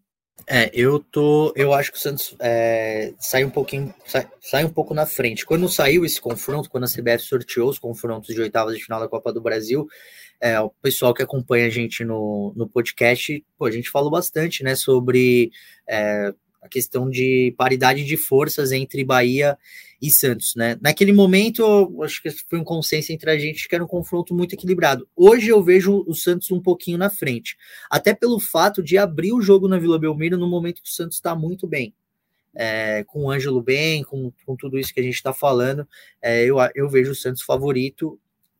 [0.47, 1.53] É, eu tô.
[1.57, 3.95] Eu acho que o Santos é, sai um pouquinho.
[4.05, 5.47] Sai, sai, um pouco na frente.
[5.47, 9.09] Quando saiu esse confronto, quando a CBF sorteou os confrontos de oitavas de final da
[9.09, 9.87] Copa do Brasil,
[10.41, 14.63] é, o pessoal que acompanha a gente no, no podcast, pô, a gente falou bastante
[14.63, 15.51] né, sobre
[15.89, 16.33] é,
[16.67, 19.57] a questão de paridade de forças entre Bahia
[20.03, 20.77] e Santos, né?
[20.81, 24.55] Naquele momento, acho que foi um consenso entre a gente que era um confronto muito
[24.55, 25.09] equilibrado.
[25.17, 27.57] Hoje eu vejo o Santos um pouquinho na frente,
[27.91, 31.17] até pelo fato de abrir o jogo na Vila Belmiro no momento que o Santos
[31.17, 31.95] está muito bem.
[32.59, 35.87] É, com o Ângelo bem, com, com tudo isso que a gente está falando,
[36.23, 38.19] é, eu, eu vejo o Santos favorito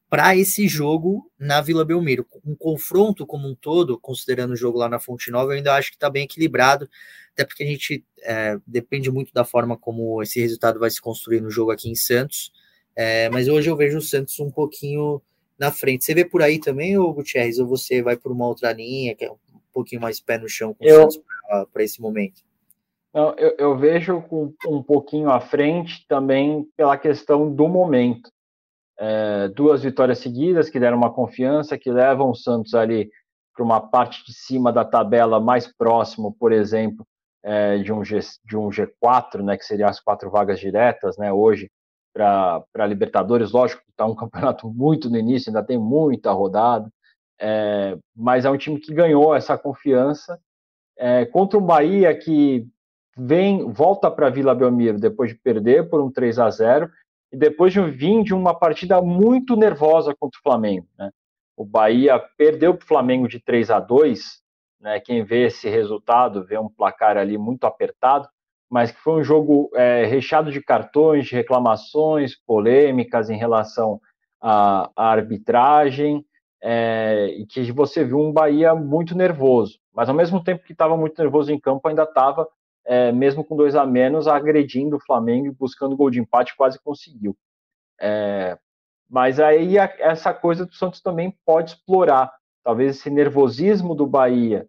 [0.09, 2.27] para esse jogo na Vila Belmiro.
[2.45, 5.91] Um confronto como um todo, considerando o jogo lá na Fonte Nova, eu ainda acho
[5.91, 6.89] que está bem equilibrado,
[7.33, 11.41] até porque a gente é, depende muito da forma como esse resultado vai se construir
[11.41, 12.53] no jogo aqui em Santos.
[12.95, 15.21] É, mas hoje eu vejo o Santos um pouquinho
[15.59, 16.05] na frente.
[16.05, 19.25] Você vê por aí também, ou Gutierrez, ou você vai por uma outra linha, que
[19.25, 19.37] é um
[19.73, 21.21] pouquinho mais pé no chão com o Santos
[21.73, 22.43] para esse momento?
[23.13, 24.23] Não, eu, eu vejo
[24.69, 28.31] um pouquinho à frente também pela questão do momento
[28.99, 33.11] é, duas vitórias seguidas que deram uma confiança, que levam o Santos ali
[33.55, 37.07] para uma parte de cima da tabela mais próximo, por exemplo,
[37.43, 41.33] é, de, um G, de um G4, né, que seriam as quatro vagas diretas, né,
[41.33, 41.71] hoje
[42.13, 46.91] para Libertadores, lógico que está um campeonato muito no início, ainda tem muita rodada,
[47.39, 50.39] é, mas é um time que ganhou essa confiança.
[50.99, 52.67] É, contra um Bahia que
[53.17, 56.91] vem volta para Vila Belmiro depois de perder por um 3 a 0
[57.37, 60.87] depois de vir de uma partida muito nervosa contra o Flamengo.
[60.99, 61.11] Né?
[61.57, 64.41] O Bahia perdeu para o Flamengo de 3 a 2,
[64.81, 65.01] né?
[65.01, 68.29] quem vê esse resultado vê um placar ali muito apertado,
[68.71, 74.01] mas que foi um jogo é, recheado de cartões, de reclamações, polêmicas em relação
[74.41, 76.25] à, à arbitragem,
[76.63, 80.97] é, e que você viu um Bahia muito nervoso, mas ao mesmo tempo que estava
[80.97, 82.49] muito nervoso em campo, ainda estava
[82.87, 86.81] é, mesmo com dois a menos, agredindo o Flamengo e buscando gol de empate, quase
[86.81, 87.37] conseguiu.
[88.01, 88.57] É,
[89.09, 92.33] mas aí a, essa coisa do Santos também pode explorar.
[92.63, 94.69] Talvez esse nervosismo do Bahia,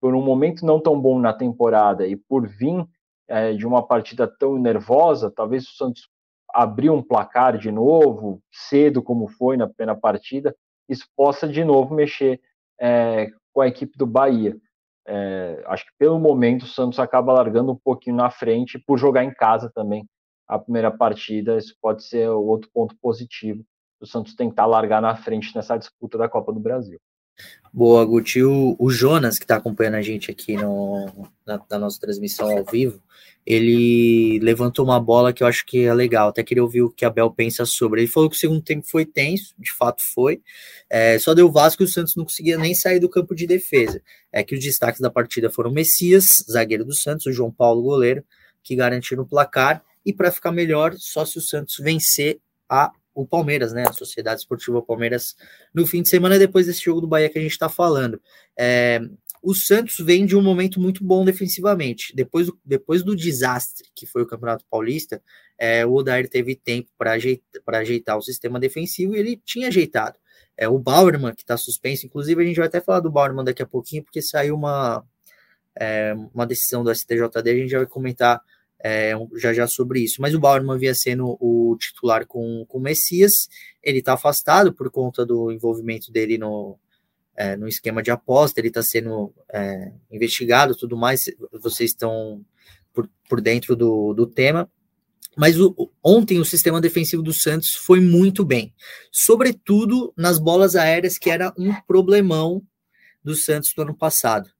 [0.00, 2.86] por um momento não tão bom na temporada e por vir
[3.26, 6.08] é, de uma partida tão nervosa, talvez o Santos
[6.52, 10.54] abrir um placar de novo, cedo como foi na primeira partida,
[10.88, 12.40] isso possa de novo mexer
[12.78, 14.56] é, com a equipe do Bahia.
[15.06, 19.24] É, acho que pelo momento o Santos acaba largando um pouquinho na frente por jogar
[19.24, 20.08] em casa também
[20.48, 21.58] a primeira partida.
[21.58, 23.64] Isso pode ser outro ponto positivo.
[24.00, 26.98] O Santos tentar largar na frente nessa disputa da Copa do Brasil.
[27.72, 28.40] Boa, Guti.
[28.40, 32.64] O, o Jonas, que está acompanhando a gente aqui no, na, na, nossa transmissão ao
[32.64, 33.02] vivo,
[33.44, 36.28] ele levantou uma bola que eu acho que é legal.
[36.28, 38.00] Até queria ouvir o que a Bel pensa sobre.
[38.00, 40.40] Ele falou que o segundo tempo foi tenso, de fato foi.
[40.88, 44.00] É, só deu Vasco e o Santos não conseguia nem sair do campo de defesa.
[44.32, 47.82] É que os destaques da partida foram o Messias, zagueiro do Santos, o João Paulo,
[47.82, 48.24] goleiro,
[48.62, 49.82] que garantiram o placar.
[50.06, 53.84] E para ficar melhor, só se o Santos vencer a o Palmeiras, né?
[53.88, 55.36] A Sociedade Esportiva Palmeiras
[55.72, 58.20] no fim de semana depois desse jogo do Bahia que a gente está falando.
[58.58, 59.00] É,
[59.42, 62.14] o Santos vem de um momento muito bom defensivamente.
[62.16, 65.22] Depois do, depois do desastre que foi o Campeonato Paulista,
[65.58, 70.18] é, o Odair teve tempo para ajeitar, ajeitar o sistema defensivo e ele tinha ajeitado.
[70.56, 73.62] É, o Bauerman, que está suspenso, inclusive a gente vai até falar do Bauerman daqui
[73.62, 75.04] a pouquinho, porque saiu uma,
[75.78, 78.40] é, uma decisão do STJD, a gente já vai comentar
[78.84, 80.20] é, já já sobre isso.
[80.20, 83.48] Mas o Bauerman vinha sendo o titular com, com o Messias,
[83.82, 86.78] ele está afastado por conta do envolvimento dele no,
[87.34, 91.24] é, no esquema de aposta, ele está sendo é, investigado tudo mais,
[91.62, 92.44] vocês estão
[92.92, 94.70] por, por dentro do, do tema.
[95.34, 98.72] Mas o, ontem o sistema defensivo do Santos foi muito bem,
[99.10, 102.62] sobretudo nas bolas aéreas, que era um problemão
[103.24, 104.50] do Santos do ano passado.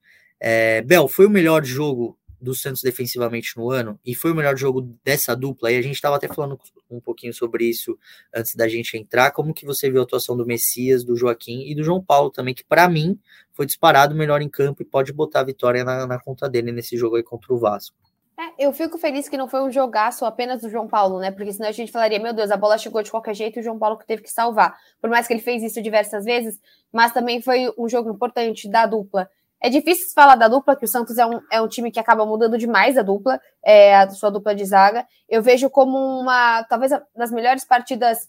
[0.41, 4.57] É, Bel, foi o melhor jogo do Santos defensivamente no ano e foi o melhor
[4.57, 5.71] jogo dessa dupla.
[5.73, 6.59] E a gente estava até falando
[6.91, 7.99] um pouquinho sobre isso
[8.35, 9.31] antes da gente entrar.
[9.31, 12.55] Como que você viu a atuação do Messias, do Joaquim e do João Paulo também,
[12.55, 13.19] que para mim
[13.53, 16.97] foi disparado melhor em campo e pode botar a vitória na, na conta dele nesse
[16.97, 17.97] jogo aí contra o Vasco.
[18.37, 21.31] É, eu fico feliz que não foi um jogaço apenas do João Paulo, né?
[21.31, 23.63] Porque senão a gente falaria, meu Deus, a bola chegou de qualquer jeito e o
[23.63, 24.77] João Paulo que teve que salvar.
[25.01, 26.61] Por mais que ele fez isso diversas vezes,
[26.93, 29.31] mas também foi um jogo importante da dupla.
[29.61, 32.27] É difícil falar da dupla, que o Santos é um, é um time que acaba
[32.27, 35.07] mudando demais a dupla, é, a sua dupla de zaga.
[35.29, 38.29] Eu vejo como uma, talvez, das melhores partidas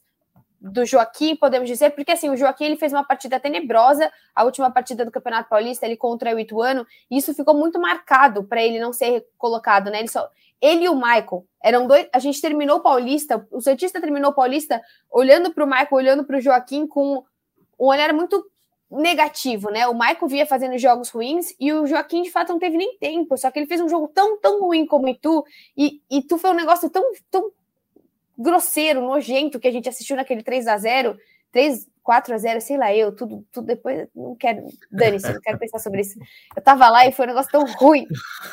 [0.59, 4.71] do Joaquim, podemos dizer, porque assim, o Joaquim ele fez uma partida tenebrosa, a última
[4.71, 8.79] partida do Campeonato Paulista, ele contra o Ituano, e isso ficou muito marcado para ele
[8.79, 9.99] não ser colocado, né?
[9.99, 10.27] Ele, só,
[10.59, 12.07] ele e o Michael eram dois.
[12.11, 16.23] A gente terminou o Paulista, o Santista terminou o Paulista olhando para o Michael, olhando
[16.23, 17.23] para o Joaquim com
[17.79, 18.49] um olhar muito
[18.89, 19.87] negativo, né?
[19.87, 23.37] O Michael via fazendo jogos ruins e o Joaquim de fato não teve nem tempo,
[23.37, 25.43] só que ele fez um jogo tão, tão ruim como o tu,
[25.75, 27.51] e, e tu foi um negócio tão, tão
[28.37, 31.17] grosseiro, nojento que a gente assistiu naquele 3 a 0
[31.51, 35.57] 3, 4 a 0 sei lá, eu, tudo, tudo depois, não quero, dane-se, não quero
[35.57, 36.19] pensar sobre isso.
[36.55, 38.05] Eu tava lá e foi um negócio tão ruim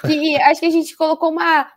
[0.06, 1.70] que acho que a gente colocou uma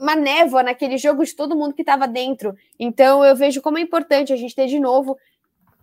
[0.00, 2.54] uma névoa naquele jogo de todo mundo que estava dentro.
[2.78, 5.18] Então eu vejo como é importante a gente ter de novo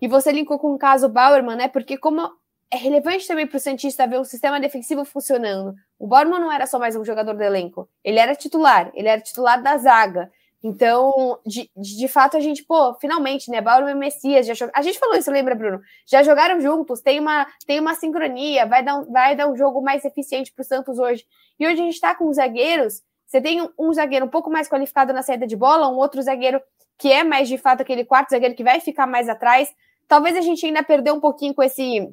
[0.02, 1.68] e você linkou com o caso Bauerman, né?
[1.68, 2.30] Porque como
[2.72, 5.74] é relevante também para o Santista ver um sistema defensivo funcionando.
[5.98, 9.22] O Bauerman não era só mais um jogador do elenco, ele era titular, ele era
[9.22, 10.30] titular da zaga.
[10.64, 13.62] Então, de, de fato, a gente, pô, finalmente, né?
[13.62, 15.80] Bauerman e Messias, já a gente falou isso, lembra, Bruno?
[16.08, 19.80] Já jogaram juntos, tem uma, tem uma sincronia, vai dar, um, vai dar um jogo
[19.82, 21.24] mais eficiente para o Santos hoje.
[21.60, 24.50] E hoje a gente está com os zagueiros, você tem um, um zagueiro um pouco
[24.50, 26.60] mais qualificado na saída de bola, um outro zagueiro
[26.98, 29.74] que é mais de fato aquele quarto zagueiro que vai ficar mais atrás.
[30.08, 32.10] Talvez a gente ainda perdeu um pouquinho com esse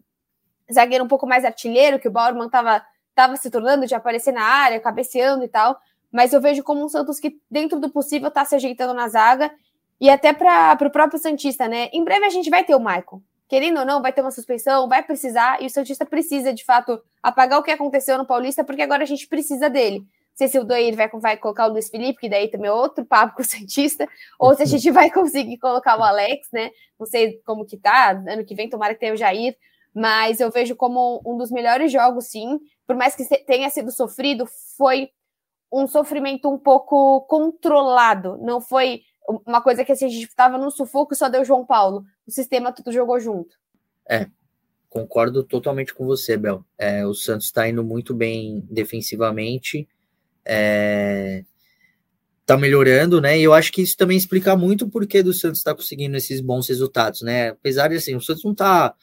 [0.72, 4.42] zagueiro um pouco mais artilheiro, que o Bauerman estava tava se tornando de aparecer na
[4.42, 5.78] área, cabeceando e tal.
[6.10, 9.52] Mas eu vejo como um Santos que, dentro do possível, está se ajeitando na zaga.
[10.00, 11.88] E até para o próprio Santista, né?
[11.92, 13.22] Em breve a gente vai ter o Michael.
[13.48, 16.98] Querendo ou não, vai ter uma suspensão, vai precisar, e o Santista precisa, de fato,
[17.22, 20.64] apagar o que aconteceu no Paulista, porque agora a gente precisa dele sei se o
[20.64, 23.44] Doir vai, vai colocar o Luiz Felipe, que daí também é outro papo com o
[23.44, 24.06] Santista,
[24.38, 26.70] ou se a gente vai conseguir colocar o Alex, né?
[26.98, 29.56] Não sei como que tá, ano que vem tomara que tenha o Jair,
[29.94, 32.58] mas eu vejo como um dos melhores jogos, sim.
[32.86, 35.10] Por mais que tenha sido sofrido, foi
[35.72, 39.02] um sofrimento um pouco controlado, não foi
[39.46, 42.04] uma coisa que assim, a gente estava no sufoco e só deu João Paulo.
[42.26, 43.56] O sistema tudo jogou junto.
[44.08, 44.26] É,
[44.88, 46.64] concordo totalmente com você, Bel.
[46.76, 49.88] É, o Santos está indo muito bem defensivamente
[50.44, 51.44] é,
[52.44, 53.38] tá melhorando, né?
[53.38, 56.16] E eu acho que isso também explica muito o porquê do Santos estar tá conseguindo
[56.16, 57.50] esses bons resultados, né?
[57.50, 58.94] Apesar de assim, o Santos não tá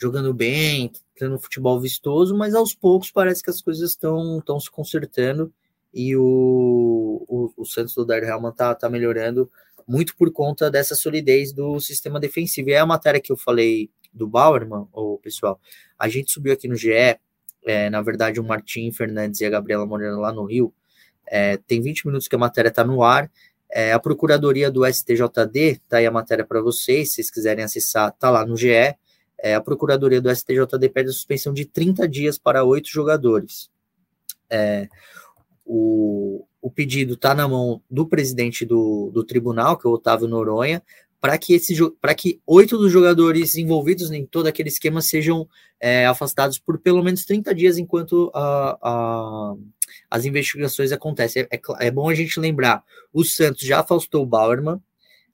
[0.00, 4.70] jogando bem, tendo futebol vistoso, mas aos poucos parece que as coisas estão estão se
[4.70, 5.52] consertando
[5.92, 9.50] e o, o, o Santos do Dar Helman tá, tá melhorando
[9.86, 12.68] muito por conta dessa solidez do sistema defensivo.
[12.68, 15.58] E é a matéria que eu falei do Bauerman, o pessoal,
[15.98, 17.18] a gente subiu aqui no GE,
[17.64, 20.74] é, na verdade o Martim Fernandes e a Gabriela Moreno lá no Rio,
[21.30, 23.30] é, tem 20 minutos que a matéria está no ar.
[23.70, 28.12] É, a Procuradoria do STJD, tá aí a matéria para vocês, se vocês quiserem acessar,
[28.12, 28.72] tá lá no GE.
[29.40, 33.70] é, a Procuradoria do STJD pede a suspensão de 30 dias para oito jogadores.
[34.50, 34.88] É,
[35.64, 40.26] o, o pedido está na mão do presidente do, do tribunal, que é o Otávio
[40.26, 40.82] Noronha,
[41.20, 41.58] para que
[42.00, 45.48] para que oito dos jogadores envolvidos em todo aquele esquema sejam
[45.80, 49.54] é, afastados por pelo menos 30 dias enquanto a,
[50.10, 51.46] as investigações acontecem.
[51.50, 54.80] É, é, é, bom a gente lembrar: o Santos já afastou o Bauerman,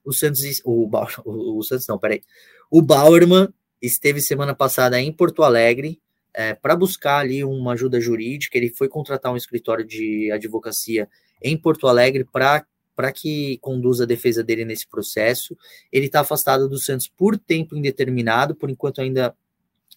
[0.03, 0.89] o Santos, o,
[1.25, 2.21] o, o Santos não, peraí,
[2.69, 3.49] o Bauerman
[3.81, 6.01] esteve semana passada em Porto Alegre
[6.33, 8.57] é, para buscar ali uma ajuda jurídica.
[8.57, 11.07] Ele foi contratar um escritório de advocacia
[11.41, 12.65] em Porto Alegre para
[12.95, 15.57] para que conduza a defesa dele nesse processo.
[15.91, 19.35] Ele está afastado do Santos por tempo indeterminado, por enquanto ainda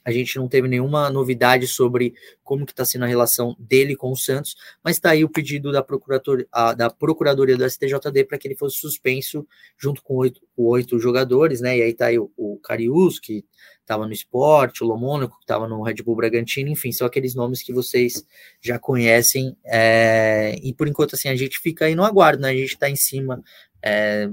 [0.04, 4.10] a gente não teve nenhuma novidade sobre como que está sendo a relação dele com
[4.10, 8.38] o Santos, mas está aí o pedido da, procurador, a, da Procuradoria do STJD para
[8.38, 11.76] que ele fosse suspenso junto com oito, oito jogadores, né?
[11.78, 13.44] E aí está aí o, o Carius, que
[13.80, 17.62] estava no esporte, o Lomônico, que estava no Red Bull Bragantino, enfim, são aqueles nomes
[17.62, 18.24] que vocês
[18.60, 19.56] já conhecem.
[19.64, 22.50] É, e por enquanto, assim, a gente fica aí no aguardo, né?
[22.50, 23.42] A gente está em cima.
[23.82, 24.28] É,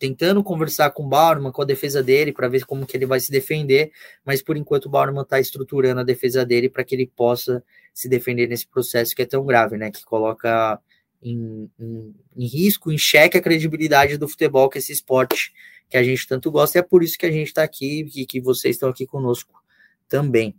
[0.00, 3.20] tentando conversar com o Bauerman, com a defesa dele, para ver como que ele vai
[3.20, 3.92] se defender,
[4.24, 8.08] mas por enquanto o Bauerman está estruturando a defesa dele para que ele possa se
[8.08, 9.90] defender nesse processo que é tão grave, né?
[9.90, 10.80] Que coloca
[11.22, 15.52] em, em, em risco, em xeque a credibilidade do futebol, que é esse esporte
[15.90, 18.24] que a gente tanto gosta, e é por isso que a gente está aqui e
[18.24, 19.52] que vocês estão aqui conosco
[20.08, 20.56] também.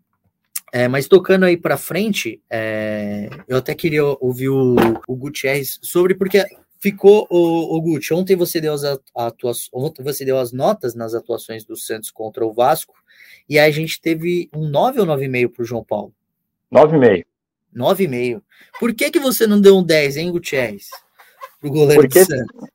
[0.72, 4.76] É, mas tocando aí para frente, é, eu até queria ouvir o,
[5.08, 6.46] o Gutierrez sobre, porque
[6.82, 8.84] ficou, o, o Guti, ontem você deu as
[9.16, 12.96] atuações, ontem você deu as notas nas atuações do Santos contra o Vasco,
[13.48, 16.14] e aí a gente teve um 9 ou 9,5 para o João Paulo?
[16.74, 17.26] 9,5.
[17.76, 18.42] 9,5.
[18.80, 20.90] Por que, que você não deu um 10, hein, Gutierrez?
[21.60, 22.70] Pro goleiro porque, do Santos?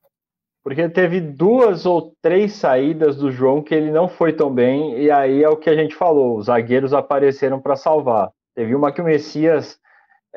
[0.62, 5.10] Porque teve duas ou três saídas do João que ele não foi tão bem, e
[5.10, 8.30] aí é o que a gente falou, os zagueiros apareceram para salvar.
[8.54, 9.78] Teve uma que o Messias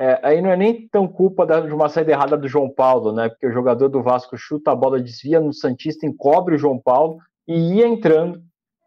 [0.01, 3.27] é, aí não é nem tão culpa de uma saída errada do João Paulo, né?
[3.27, 7.17] Porque o jogador do Vasco chuta a bola, desvia no Santista, encobre o João Paulo
[7.45, 8.41] e ia entrando.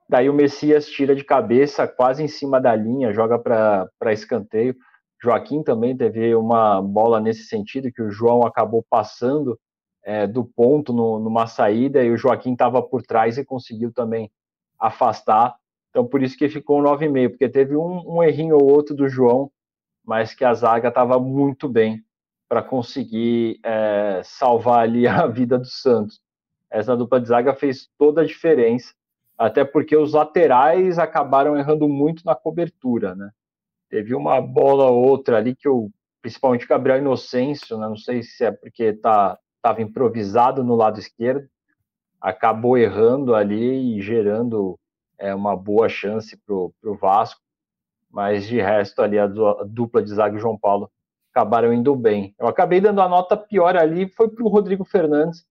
[0.09, 4.75] Daí o Messias tira de cabeça, quase em cima da linha, joga para escanteio.
[5.22, 9.61] Joaquim também teve uma bola nesse sentido, que o João acabou passando
[10.03, 14.31] é, do ponto no, numa saída e o Joaquim estava por trás e conseguiu também
[14.81, 15.55] afastar.
[15.90, 19.11] Então, por isso que ficou um 9,5, porque teve um, um errinho ou outro do
[19.11, 19.51] João
[20.05, 22.05] mas que a zaga estava muito bem
[22.49, 26.21] para conseguir é, salvar ali a vida do Santos.
[26.71, 28.95] Essa dupla de zaga fez toda a diferença,
[29.38, 33.31] até porque os laterais acabaram errando muito na cobertura, né?
[33.88, 35.91] Teve uma bola ou outra ali que o
[36.23, 37.88] principalmente Gabriel Inocêncio, né?
[37.88, 41.49] não sei se é porque estava tá, improvisado no lado esquerdo,
[42.21, 44.79] acabou errando ali e gerando
[45.19, 47.43] é, uma boa chance para o Vasco
[48.12, 50.90] mas de resto ali a dupla de zaga e João Paulo
[51.33, 52.35] acabaram indo bem.
[52.38, 55.44] Eu acabei dando a nota pior ali, foi para o Rodrigo Fernandes,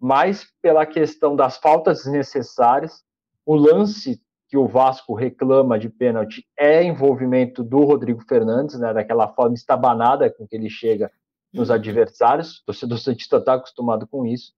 [0.00, 3.04] mais pela questão das faltas desnecessárias.
[3.44, 9.28] O lance que o Vasco reclama de pênalti é envolvimento do Rodrigo Fernandes, né, daquela
[9.28, 11.10] forma estabanada com que ele chega
[11.52, 12.60] nos adversários.
[12.60, 14.52] O torcedor Santista está acostumado com isso.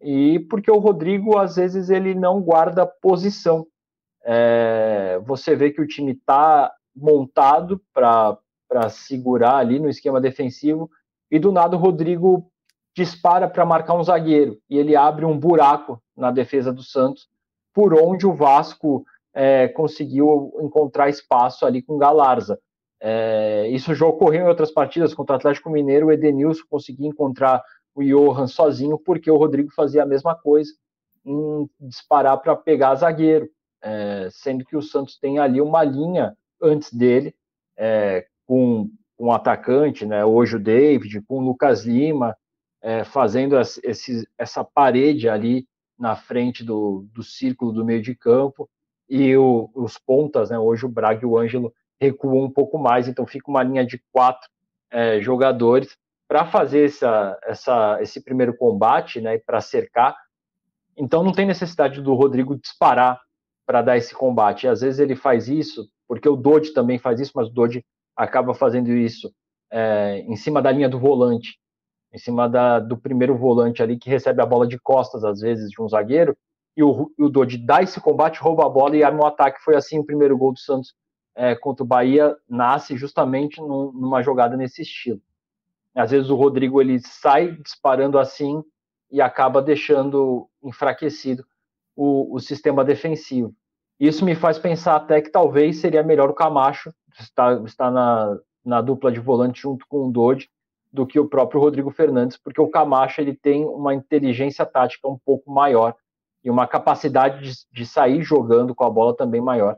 [0.00, 3.66] E porque o Rodrigo, às vezes, ele não guarda posição.
[4.24, 8.38] É, você vê que o time está montado para
[8.90, 10.90] segurar ali no esquema defensivo,
[11.30, 12.50] e do nada o Rodrigo
[12.96, 17.28] dispara para marcar um zagueiro, e ele abre um buraco na defesa do Santos,
[17.72, 22.58] por onde o Vasco é, conseguiu encontrar espaço ali com Galarza.
[23.00, 27.62] É, isso já ocorreu em outras partidas contra o Atlético Mineiro, o Edenilson conseguia encontrar
[27.94, 30.72] o Johan sozinho, porque o Rodrigo fazia a mesma coisa,
[31.24, 33.48] em disparar para pegar zagueiro,
[33.82, 37.34] é, sendo que o Santos tem ali uma linha antes dele,
[37.76, 42.36] é, com um atacante, né, hoje o David, com o Lucas Lima,
[42.80, 45.66] é, fazendo esse, essa parede ali
[45.98, 48.68] na frente do, do círculo do meio de campo,
[49.08, 53.08] e o, os pontas, né, hoje o Braga e o Ângelo recuam um pouco mais,
[53.08, 54.48] então fica uma linha de quatro
[54.90, 55.96] é, jogadores
[56.28, 60.14] para fazer essa, essa, esse primeiro combate, né, para cercar.
[60.96, 63.18] Então não tem necessidade do Rodrigo disparar
[63.66, 64.68] para dar esse combate.
[64.68, 67.84] Às vezes ele faz isso porque o Dodge também faz isso, mas o Dodge
[68.16, 69.32] acaba fazendo isso
[69.70, 71.58] é, em cima da linha do volante,
[72.12, 75.70] em cima da, do primeiro volante ali, que recebe a bola de costas, às vezes,
[75.70, 76.36] de um zagueiro,
[76.76, 79.60] e o, o Dodge dá esse combate, rouba a bola e arma o ataque.
[79.62, 80.94] Foi assim o primeiro gol do Santos
[81.34, 85.20] é, contra o Bahia, nasce justamente num, numa jogada nesse estilo.
[85.94, 88.62] Às vezes o Rodrigo ele sai disparando assim
[89.10, 91.44] e acaba deixando enfraquecido
[91.96, 93.52] o, o sistema defensivo.
[93.98, 98.80] Isso me faz pensar até que talvez seria melhor o Camacho estar, estar na, na
[98.80, 100.48] dupla de volante junto com o Dodge
[100.92, 105.18] do que o próprio Rodrigo Fernandes, porque o Camacho ele tem uma inteligência tática um
[105.18, 105.94] pouco maior
[106.44, 109.76] e uma capacidade de, de sair jogando com a bola também maior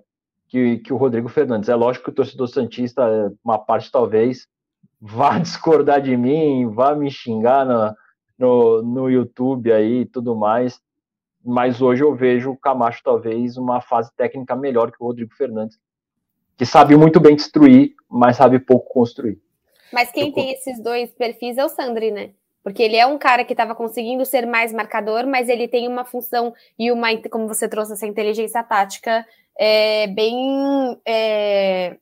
[0.51, 1.69] que, que o Rodrigo Fernandes.
[1.69, 4.47] É lógico que o torcedor Santista, uma parte talvez,
[5.01, 7.97] vá discordar de mim, vá me xingar no,
[8.39, 10.81] no, no YouTube aí e tudo mais,
[11.45, 15.79] mas hoje eu vejo o Camacho talvez uma fase técnica melhor que o Rodrigo Fernandes,
[16.57, 19.41] que sabe muito bem destruir, mas sabe pouco construir.
[19.93, 20.35] Mas quem eu...
[20.35, 22.31] tem esses dois perfis é o Sandri, né?
[22.63, 26.05] Porque ele é um cara que estava conseguindo ser mais marcador, mas ele tem uma
[26.05, 29.27] função e uma, como você trouxe, essa inteligência tática
[29.59, 31.01] é, bem.
[31.07, 31.97] É,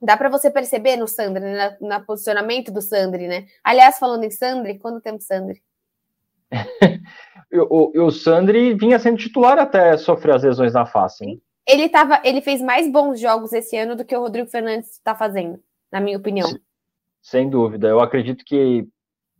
[0.00, 3.46] dá para você perceber no Sandri, né, no posicionamento do Sandri, né?
[3.64, 5.62] Aliás, falando em Sandri, quando temos Sandri?
[7.52, 11.24] o, o Sandri vinha sendo titular até sofrer as lesões na face.
[11.24, 11.42] Hein?
[11.66, 15.14] Ele, tava, ele fez mais bons jogos esse ano do que o Rodrigo Fernandes está
[15.14, 15.58] fazendo,
[15.92, 16.48] na minha opinião.
[17.20, 17.88] Sem dúvida.
[17.88, 18.86] Eu acredito que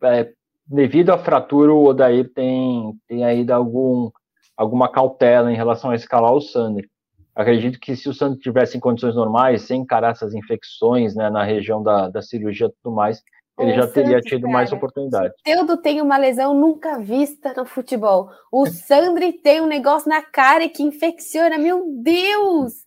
[0.03, 0.31] é,
[0.67, 4.11] devido à fratura, o Odair tem, tem ainda algum,
[4.57, 6.89] alguma cautela em relação a escalar o Sandri.
[7.35, 11.45] Acredito que se o Sandri tivesse em condições normais, sem encarar essas infecções né, na
[11.45, 13.23] região da, da cirurgia e tudo mais,
[13.59, 15.29] ele o já teria tido cara, mais oportunidade.
[15.29, 18.31] O Teudo tem uma lesão nunca vista no futebol.
[18.53, 21.59] O Sandri tem um negócio na cara que infecciona.
[21.59, 22.85] Meu Deus!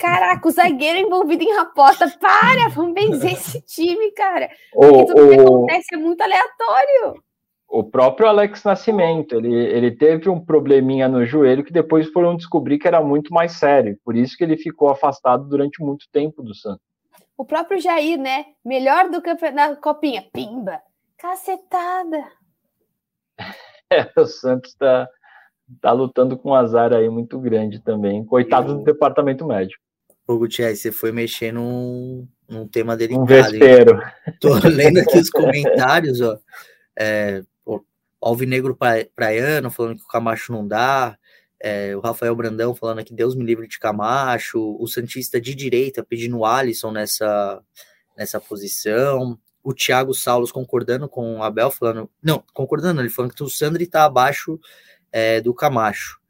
[0.00, 2.08] Caraca, o zagueiro envolvido em aposta.
[2.18, 4.48] Para, vamos benzer esse time, cara.
[4.72, 7.22] Porque tudo o, que acontece é muito aleatório.
[7.68, 12.78] O próprio Alex Nascimento, ele, ele teve um probleminha no joelho que depois foram descobrir
[12.78, 13.98] que era muito mais sério.
[14.02, 16.87] Por isso que ele ficou afastado durante muito tempo do Santos.
[17.38, 18.46] O próprio Jair, né?
[18.64, 20.26] Melhor do campeonato na copinha.
[20.32, 20.82] Pimba!
[21.16, 22.24] Cacetada!
[23.90, 25.08] É, o Santos tá,
[25.80, 28.22] tá lutando com um azar aí muito grande também.
[28.22, 29.82] Coitado do departamento médico.
[30.26, 33.22] Ô, Gutierrez, você foi mexer num, num tema delicado.
[33.22, 33.98] Um vespeiro.
[34.38, 36.38] Tô lendo aqui os comentários, ó.
[36.98, 37.42] É,
[38.20, 38.76] Alvinegro
[39.14, 41.17] Praiano falando que o Camacho não dá.
[41.60, 46.04] É, o Rafael Brandão falando aqui, Deus me livre de Camacho, o Santista de direita
[46.04, 47.60] pedindo o Alisson nessa,
[48.16, 53.42] nessa posição, o Thiago Saulos concordando com o Abel, falando, não, concordando, ele falando que
[53.42, 54.58] o Sandri está abaixo
[55.10, 56.20] é, do Camacho.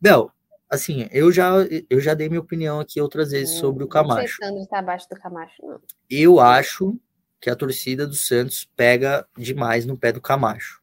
[0.00, 0.32] Bel,
[0.68, 1.50] assim, eu já,
[1.88, 4.38] eu já dei minha opinião aqui outras vezes hum, sobre o Camacho.
[4.40, 5.80] Não sei se está abaixo do Camacho, não.
[6.08, 6.98] Eu acho
[7.40, 10.79] que a torcida do Santos pega demais no pé do Camacho.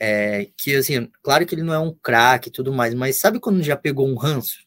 [0.00, 3.40] É, que assim, claro que ele não é um craque e tudo mais, mas sabe
[3.40, 4.58] quando já pegou um ranço?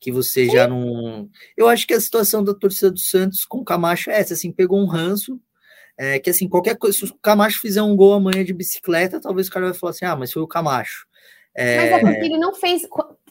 [0.00, 1.28] Que você já não.
[1.56, 4.50] Eu acho que a situação da torcida do Santos com o Camacho é essa, assim,
[4.50, 5.40] pegou um ranço.
[5.96, 9.48] É, que assim, qualquer coisa, se o Camacho fizer um gol amanhã de bicicleta, talvez
[9.48, 11.06] o cara vai falar assim: ah, mas foi o Camacho.
[11.54, 11.76] É...
[11.76, 12.82] Mas é porque ele não fez.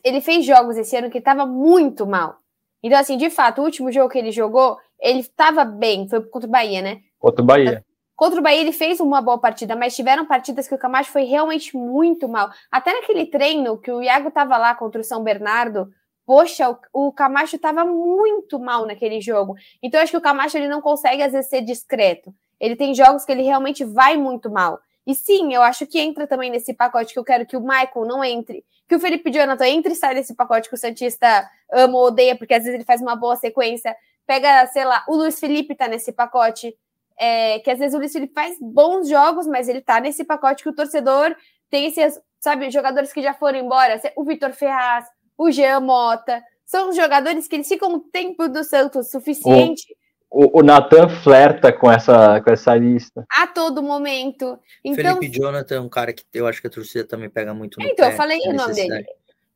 [0.03, 2.37] Ele fez jogos esse ano que estava muito mal.
[2.81, 6.47] Então, assim, de fato, o último jogo que ele jogou, ele estava bem, foi contra
[6.47, 7.01] o Bahia, né?
[7.17, 7.83] Contra o Bahia.
[8.15, 11.23] Contra o Bahia ele fez uma boa partida, mas tiveram partidas que o Camacho foi
[11.23, 12.51] realmente muito mal.
[12.71, 15.91] Até naquele treino que o Iago estava lá contra o São Bernardo,
[16.25, 19.55] poxa, o, Camacho estava muito mal naquele jogo.
[19.81, 22.33] Então acho que o Camacho ele não consegue às vezes ser discreto.
[22.59, 24.79] Ele tem jogos que ele realmente vai muito mal.
[25.05, 28.05] E sim, eu acho que entra também nesse pacote que eu quero que o Michael
[28.05, 31.97] não entre, que o Felipe Jonathan entre e sai desse pacote que o Santista ama
[31.97, 33.93] ou odeia, porque às vezes ele faz uma boa sequência.
[34.25, 36.73] Pega, sei lá, o Luiz Felipe tá nesse pacote
[37.19, 40.63] é, que às vezes o Luiz Felipe faz bons jogos, mas ele tá nesse pacote
[40.63, 41.35] que o torcedor
[41.69, 45.05] tem esses, sabe, jogadores que já foram embora, o Vitor Ferraz,
[45.37, 49.85] o Jean Mota, são jogadores que eles ficam o tempo do Santos suficiente.
[50.29, 53.25] O, o, o Natan flerta com essa, com essa lista.
[53.29, 54.57] A todo momento.
[54.83, 57.79] Então, Felipe Jonathan é um cara que eu acho que a torcida também pega muito
[57.79, 59.05] no Então, pé, eu falei o nome dele.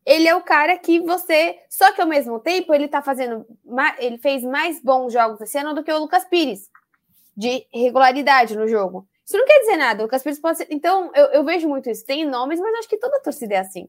[0.06, 1.58] Ele é o cara que você.
[1.70, 3.46] Só que ao mesmo tempo, ele tá fazendo.
[4.00, 6.70] Ele fez mais bons jogos esse ano do que o Lucas Pires
[7.38, 9.08] de regularidade no jogo.
[9.24, 10.02] Isso não quer dizer nada.
[10.02, 10.68] O Lucas Pires pode ser.
[10.72, 12.06] Então, eu, eu vejo muito isso.
[12.06, 13.88] Tem nomes, mas acho que toda torcida é assim.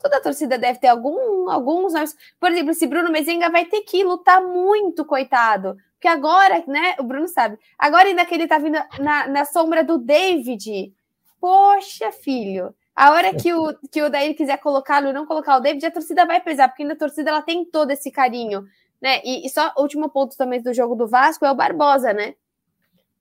[0.00, 2.16] Toda torcida deve ter algum, alguns nomes.
[2.40, 5.76] Por exemplo, se Bruno Mezenga vai ter que lutar muito, coitado.
[5.92, 6.96] Porque agora, né?
[6.98, 7.58] O Bruno sabe.
[7.78, 10.92] Agora ainda que ele tá vindo na, na sombra do David.
[11.40, 12.74] Poxa, filho.
[12.96, 15.90] A hora que o, que o Daí quiser colocá-lo e não colocar o David, a
[15.90, 18.64] torcida vai pesar, porque ainda a torcida ela tem todo esse carinho.
[19.00, 19.20] Né?
[19.24, 22.34] E, e só último ponto também do jogo do Vasco é o Barbosa, né?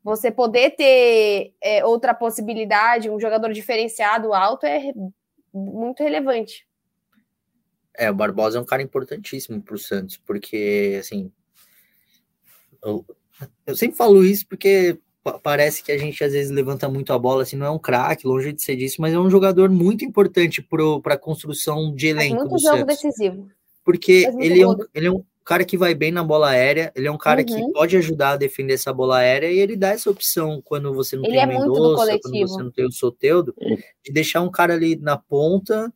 [0.07, 4.93] Você poder ter é, outra possibilidade, um jogador diferenciado alto é
[5.53, 6.65] muito relevante.
[7.93, 11.29] É, o Barbosa é um cara importantíssimo para o Santos, porque, assim,
[12.81, 13.05] eu,
[13.65, 14.97] eu, sempre falo isso porque
[15.43, 18.25] parece que a gente às vezes levanta muito a bola, assim, não é um craque,
[18.25, 22.37] longe de ser disso, mas é um jogador muito importante para a construção de elenco
[22.37, 22.95] Faz muito jogo Santos.
[22.95, 26.91] decisivo porque ele é, um, ele é um cara que vai bem na bola aérea,
[26.93, 27.45] ele é um cara uhum.
[27.45, 31.15] que pode ajudar a defender essa bola aérea e ele dá essa opção quando você
[31.15, 33.55] não ele tem é o Mendonça, quando você não tem o Soteudo,
[34.03, 35.91] de deixar um cara ali na ponta,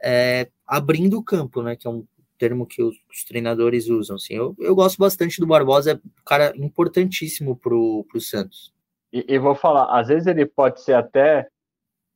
[0.00, 1.74] é, abrindo o campo, né?
[1.74, 2.06] Que é um
[2.38, 4.14] termo que os, os treinadores usam.
[4.14, 4.34] Assim.
[4.34, 8.72] Eu, eu gosto bastante do Barbosa, é um cara importantíssimo pro, pro Santos.
[9.12, 11.48] E, e vou falar, às vezes ele pode ser até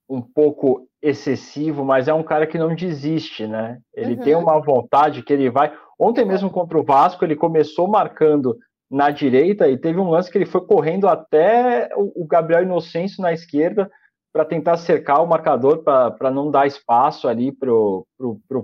[0.09, 3.81] um pouco excessivo, mas é um cara que não desiste, né?
[3.93, 4.23] Ele uhum.
[4.23, 5.73] tem uma vontade que ele vai.
[5.99, 8.59] Ontem mesmo contra o Vasco, ele começou marcando
[8.91, 13.33] na direita e teve um lance que ele foi correndo até o Gabriel Inocêncio na
[13.33, 13.91] esquerda
[14.33, 18.07] para tentar cercar o marcador, para não dar espaço ali para o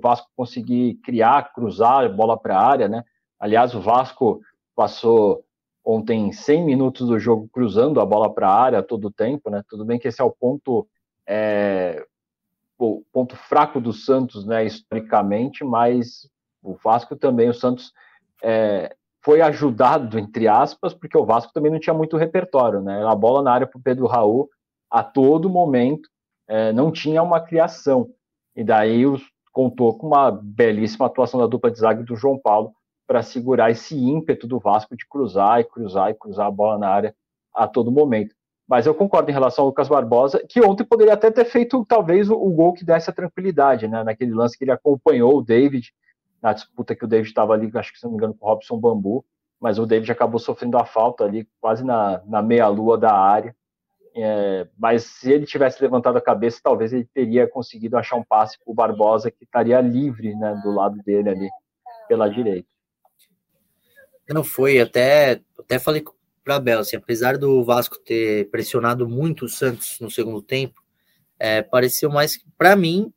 [0.00, 3.02] Vasco conseguir criar, cruzar bola para a área, né?
[3.40, 4.40] Aliás, o Vasco
[4.76, 5.42] passou
[5.84, 9.62] ontem 100 minutos do jogo cruzando a bola para a área todo o tempo, né?
[9.68, 10.86] Tudo bem que esse é o ponto
[11.26, 12.04] é,
[12.78, 16.28] o ponto fraco do Santos, né, historicamente, mas
[16.62, 17.92] o Vasco também, o Santos
[18.42, 18.94] é,
[19.24, 23.04] foi ajudado, entre aspas, porque o Vasco também não tinha muito repertório, né?
[23.06, 24.48] A bola na área para o Pedro Raul
[24.90, 26.08] a todo momento,
[26.46, 28.10] é, não tinha uma criação.
[28.54, 32.72] E daí os, contou com uma belíssima atuação da dupla de zaga do João Paulo
[33.06, 36.88] para segurar esse ímpeto do Vasco de cruzar e cruzar e cruzar a bola na
[36.88, 37.14] área
[37.54, 38.34] a todo momento.
[38.68, 42.30] Mas eu concordo em relação ao Lucas Barbosa, que ontem poderia até ter feito talvez
[42.30, 44.02] o, o gol que desse a tranquilidade, né?
[44.04, 45.92] Naquele lance que ele acompanhou o David,
[46.42, 48.48] na disputa que o David estava ali, acho que se não me engano, com o
[48.48, 49.24] Robson Bambu,
[49.60, 53.54] mas o David acabou sofrendo a falta ali, quase na, na meia-lua da área.
[54.14, 58.58] É, mas se ele tivesse levantado a cabeça, talvez ele teria conseguido achar um passe
[58.58, 61.48] para o Barbosa, que estaria livre né, do lado dele ali,
[62.08, 62.68] pela direita.
[64.28, 66.04] Não foi, até, até falei
[66.42, 70.82] para Abel, assim, apesar do Vasco ter pressionado muito o Santos no segundo tempo,
[71.38, 73.12] é, pareceu mais, para mim,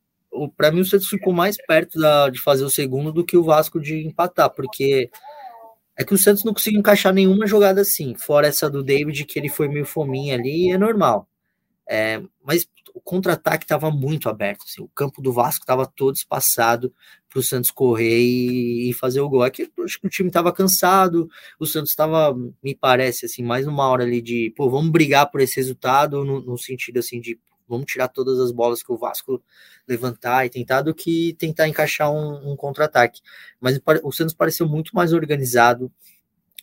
[0.56, 3.42] para mim o Santos ficou mais perto da, de fazer o segundo do que o
[3.42, 5.10] Vasco de empatar, porque
[5.96, 9.38] é que o Santos não conseguiu encaixar nenhuma jogada assim, fora essa do David, que
[9.38, 11.28] ele foi meio fominha ali, é normal.
[11.88, 14.64] É, mas o contra-ataque estava muito aberto.
[14.64, 16.92] Assim, o campo do Vasco estava todo espaçado
[17.28, 19.44] para o Santos correr e, e, fazer o gol.
[19.44, 19.52] É
[19.84, 21.28] acho que o time estava cansado,
[21.60, 25.40] o Santos estava, me parece, assim, mais uma hora ali de, pô, vamos brigar por
[25.40, 27.38] esse resultado, no, no sentido assim de
[27.68, 29.42] vamos tirar todas as bolas que o Vasco
[29.86, 33.20] levantar e tentar do que tentar encaixar um, um contra-ataque.
[33.60, 35.90] Mas o Santos pareceu muito mais organizado,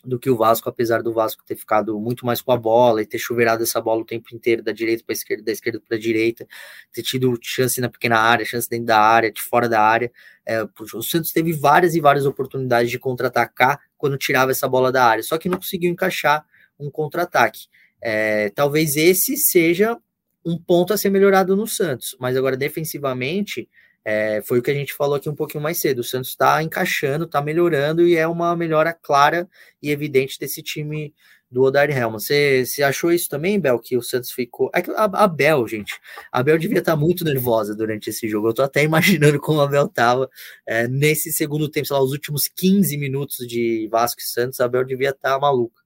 [0.04, 3.06] do que o Vasco, apesar do Vasco ter ficado muito mais com a bola e
[3.06, 5.96] ter chuveirado essa bola o tempo inteiro, da direita para a esquerda, da esquerda para
[5.96, 6.46] a direita,
[6.92, 10.12] ter tido chance na pequena área, chance dentro da área, de fora da área.
[10.46, 15.04] É, o Santos teve várias e várias oportunidades de contra-atacar quando tirava essa bola da
[15.04, 16.44] área, só que não conseguiu encaixar
[16.78, 17.66] um contra-ataque.
[18.00, 19.96] É, talvez esse seja
[20.44, 23.68] um ponto a ser melhorado no Santos, mas agora defensivamente
[24.04, 26.00] é, foi o que a gente falou aqui um pouquinho mais cedo.
[26.00, 29.48] O Santos está encaixando, está melhorando e é uma melhora clara
[29.82, 31.14] e evidente desse time
[31.50, 32.18] do Odair Helman.
[32.18, 34.70] Você, achou isso também, Bel, que o Santos ficou.
[34.74, 35.98] É a, a Bel, gente,
[36.30, 38.48] a Bel devia estar tá muito nervosa durante esse jogo.
[38.48, 40.28] Eu tô até imaginando como a Bel tava
[40.66, 44.68] é, nesse segundo tempo, sei lá, os últimos 15 minutos de Vasco e Santos, a
[44.68, 45.80] Bel devia estar tá maluca.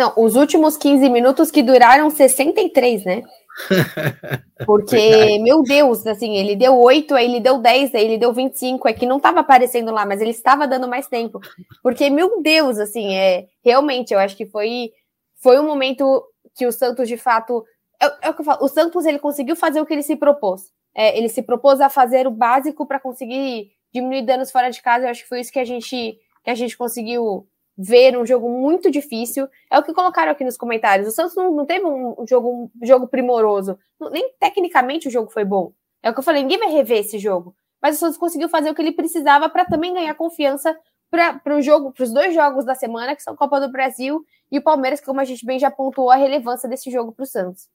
[0.00, 3.22] Não, os últimos 15 minutos que duraram 63, né?
[4.64, 8.88] Porque, meu Deus, assim, ele deu 8, aí ele deu 10, aí ele deu 25,
[8.88, 11.38] é que não estava aparecendo lá, mas ele estava dando mais tempo.
[11.82, 14.90] Porque, meu Deus, assim, é realmente, eu acho que foi,
[15.36, 16.24] foi um momento
[16.54, 17.62] que o Santos, de fato.
[18.00, 20.16] É, é o que eu falo, o Santos ele conseguiu fazer o que ele se
[20.16, 20.62] propôs.
[20.94, 25.04] É, ele se propôs a fazer o básico para conseguir diminuir danos fora de casa.
[25.04, 27.46] Eu acho que foi isso que a gente, que a gente conseguiu
[27.82, 29.48] ver um jogo muito difícil.
[29.70, 31.08] É o que colocaram aqui nos comentários.
[31.08, 33.78] O Santos não, não teve um jogo, um jogo primoroso.
[34.12, 35.72] Nem tecnicamente o jogo foi bom.
[36.02, 37.54] É o que eu falei, ninguém vai rever esse jogo.
[37.80, 40.78] Mas o Santos conseguiu fazer o que ele precisava para também ganhar confiança
[41.10, 44.58] para o jogo, para os dois jogos da semana, que são Copa do Brasil e
[44.58, 47.26] o Palmeiras, que como a gente bem já pontuou a relevância desse jogo para o
[47.26, 47.68] Santos.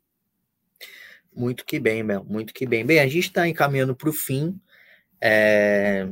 [1.35, 2.85] Muito que bem, Mel, muito que bem.
[2.85, 4.57] Bem, a gente está encaminhando para o fim.
[5.19, 6.07] É...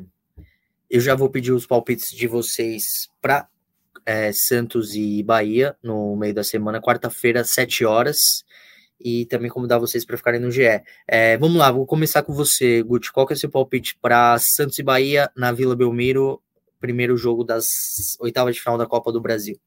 [0.89, 3.47] Eu já vou pedir os palpites de vocês para
[4.05, 8.43] é, Santos e Bahia no meio da semana, quarta-feira, 7 horas.
[8.99, 10.81] E também convidar vocês para ficarem no GE.
[11.07, 13.11] É, vamos lá, vou começar com você, Guti.
[13.11, 16.41] Qual que é o seu palpite para Santos e Bahia na Vila Belmiro,
[16.79, 19.57] primeiro jogo das oitavas de final da Copa do Brasil?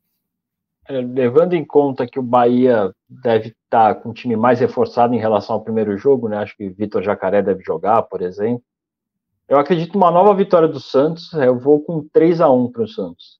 [0.89, 5.57] Levando em conta que o Bahia deve estar com um time mais reforçado em relação
[5.57, 6.39] ao primeiro jogo, né?
[6.39, 8.63] Acho que Vitor Jacaré deve jogar, por exemplo.
[9.49, 11.33] Eu acredito numa nova vitória do Santos.
[11.35, 13.39] Eu vou com 3 a 1 para o Santos.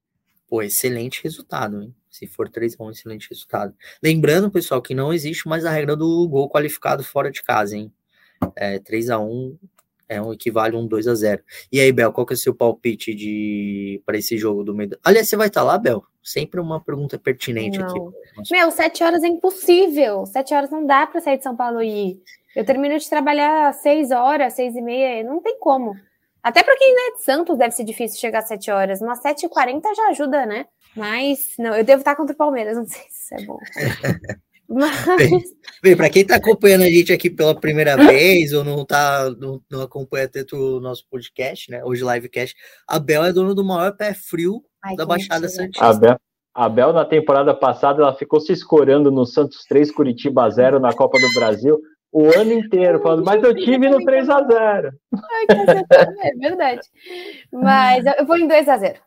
[0.49, 1.95] Pô, excelente resultado, hein?
[2.11, 3.75] Se for 3 a 1 excelente resultado.
[4.03, 7.93] Lembrando, pessoal, que não existe mais a regra do gol qualificado fora de casa, hein?
[8.55, 9.59] É, 3 a 1
[10.09, 12.39] É um equivale a um 2 a 0 E aí, Bel, qual que é o
[12.39, 14.97] seu palpite de para esse jogo do meio?
[15.05, 16.05] Aliás, você vai estar tá lá, Bel?
[16.23, 17.87] Sempre uma pergunta pertinente não.
[17.87, 18.01] aqui.
[18.51, 20.27] Meu, sete horas é impossível.
[20.27, 22.23] Sete horas não dá para sair de São Paulo e ir.
[22.55, 25.95] Eu termino de trabalhar seis horas, seis e meia, não tem como.
[26.47, 29.01] Até para quem é de Santos deve ser difícil chegar às sete horas.
[29.01, 30.67] Mas sete e quarenta já ajuda, né?
[30.95, 33.59] Mas, não, eu devo estar contra o Palmeiras, não sei se isso é bom.
[34.69, 35.43] Mas...
[35.83, 39.61] Bem, para quem está acompanhando a gente aqui pela primeira vez ou não tá, não,
[39.69, 41.85] não, acompanha tanto o nosso podcast, né?
[41.85, 42.55] Hoje livecast,
[42.87, 45.85] a Bel é dona do maior pé frio Ai, da Baixada Santista.
[45.85, 46.17] A Bel,
[46.55, 50.93] a Bel, na temporada passada, ela ficou se escorando no Santos 3, Curitiba 0 na
[50.93, 51.81] Copa do Brasil
[52.17, 54.99] o ano inteiro, falando, mas eu tive no 3 a 0
[56.19, 56.81] É verdade.
[57.53, 58.99] Mas eu vou em 2 a 0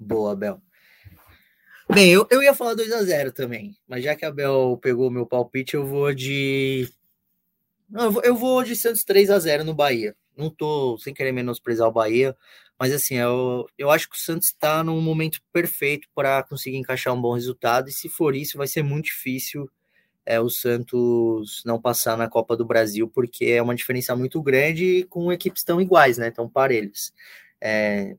[0.00, 0.60] Boa, Bel.
[1.88, 5.12] Bem, eu, eu ia falar 2 a 0 também, mas já que a Bel pegou
[5.12, 6.88] meu palpite, eu vou de.
[7.88, 10.16] Não, eu, vou, eu vou de Santos 3 a 0 no Bahia.
[10.36, 12.36] Não tô sem querer menosprezar o Bahia,
[12.76, 17.14] mas assim, eu, eu acho que o Santos está num momento perfeito para conseguir encaixar
[17.14, 19.70] um bom resultado, e se for isso, vai ser muito difícil
[20.28, 25.06] é, o Santos não passar na Copa do Brasil, porque é uma diferença muito grande
[25.08, 26.30] com equipes tão iguais, né?
[26.30, 27.14] Tão parelhos.
[27.58, 28.14] É,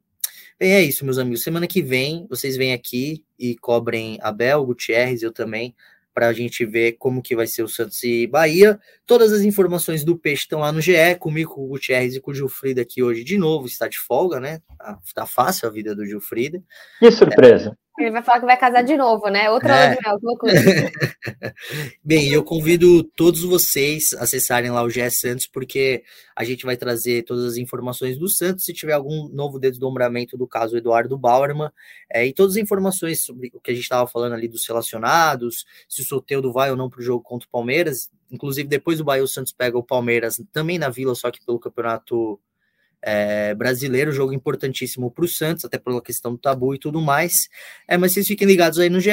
[0.60, 1.44] Bem, é isso, meus amigos.
[1.44, 5.76] Semana que vem vocês vêm aqui e cobrem Abel, Gutierrez, eu também,
[6.12, 8.80] para a gente ver como que vai ser o Santos e Bahia.
[9.06, 12.32] Todas as informações do Peixe estão lá no GE, comigo, com o Gutierrez e com
[12.32, 14.62] o Gilfrida aqui hoje de novo, está de folga, né?
[14.78, 16.62] Tá, tá fácil a vida do Gilfrida.
[17.00, 17.70] Que surpresa!
[17.70, 19.50] É, ele vai falar que vai casar de novo, né?
[19.50, 19.96] Outra é.
[19.96, 20.54] que loucura.
[22.04, 26.04] Bem, eu convido todos vocês a acessarem lá o GS Santos, porque
[26.36, 30.48] a gente vai trazer todas as informações do Santos, se tiver algum novo desdobramento do
[30.48, 31.72] caso Eduardo Bauerman,
[32.12, 35.66] é, e todas as informações sobre o que a gente estava falando ali dos relacionados,
[35.88, 38.10] se o Soteudo vai ou não para o jogo contra o Palmeiras.
[38.32, 41.60] Inclusive, depois do Bahia, o Santos pega o Palmeiras também na Vila, só que pelo
[41.60, 42.40] campeonato
[43.02, 47.48] é, brasileiro, jogo importantíssimo para o Santos, até pela questão do tabu e tudo mais.
[47.88, 49.12] É, mas vocês fiquem ligados aí no GE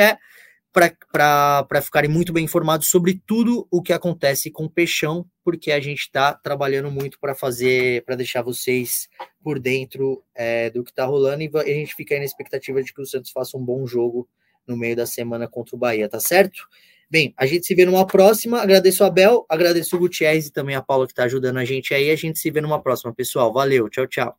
[0.73, 5.81] para ficarem muito bem informados sobre tudo o que acontece com o Peixão, porque a
[5.81, 9.09] gente está trabalhando muito para fazer, para deixar vocês
[9.43, 12.93] por dentro é, do que está rolando e a gente fica aí na expectativa de
[12.93, 14.29] que o Santos faça um bom jogo
[14.67, 16.69] no meio da semana contra o Bahia, tá certo?
[17.09, 18.61] Bem, a gente se vê numa próxima.
[18.61, 21.95] Agradeço a Bel, agradeço o Gutierrez e também a Paula que está ajudando a gente
[21.95, 22.11] aí.
[22.11, 23.53] A gente se vê numa próxima, pessoal.
[23.53, 24.37] Valeu, tchau, tchau.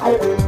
[0.00, 0.39] Wow.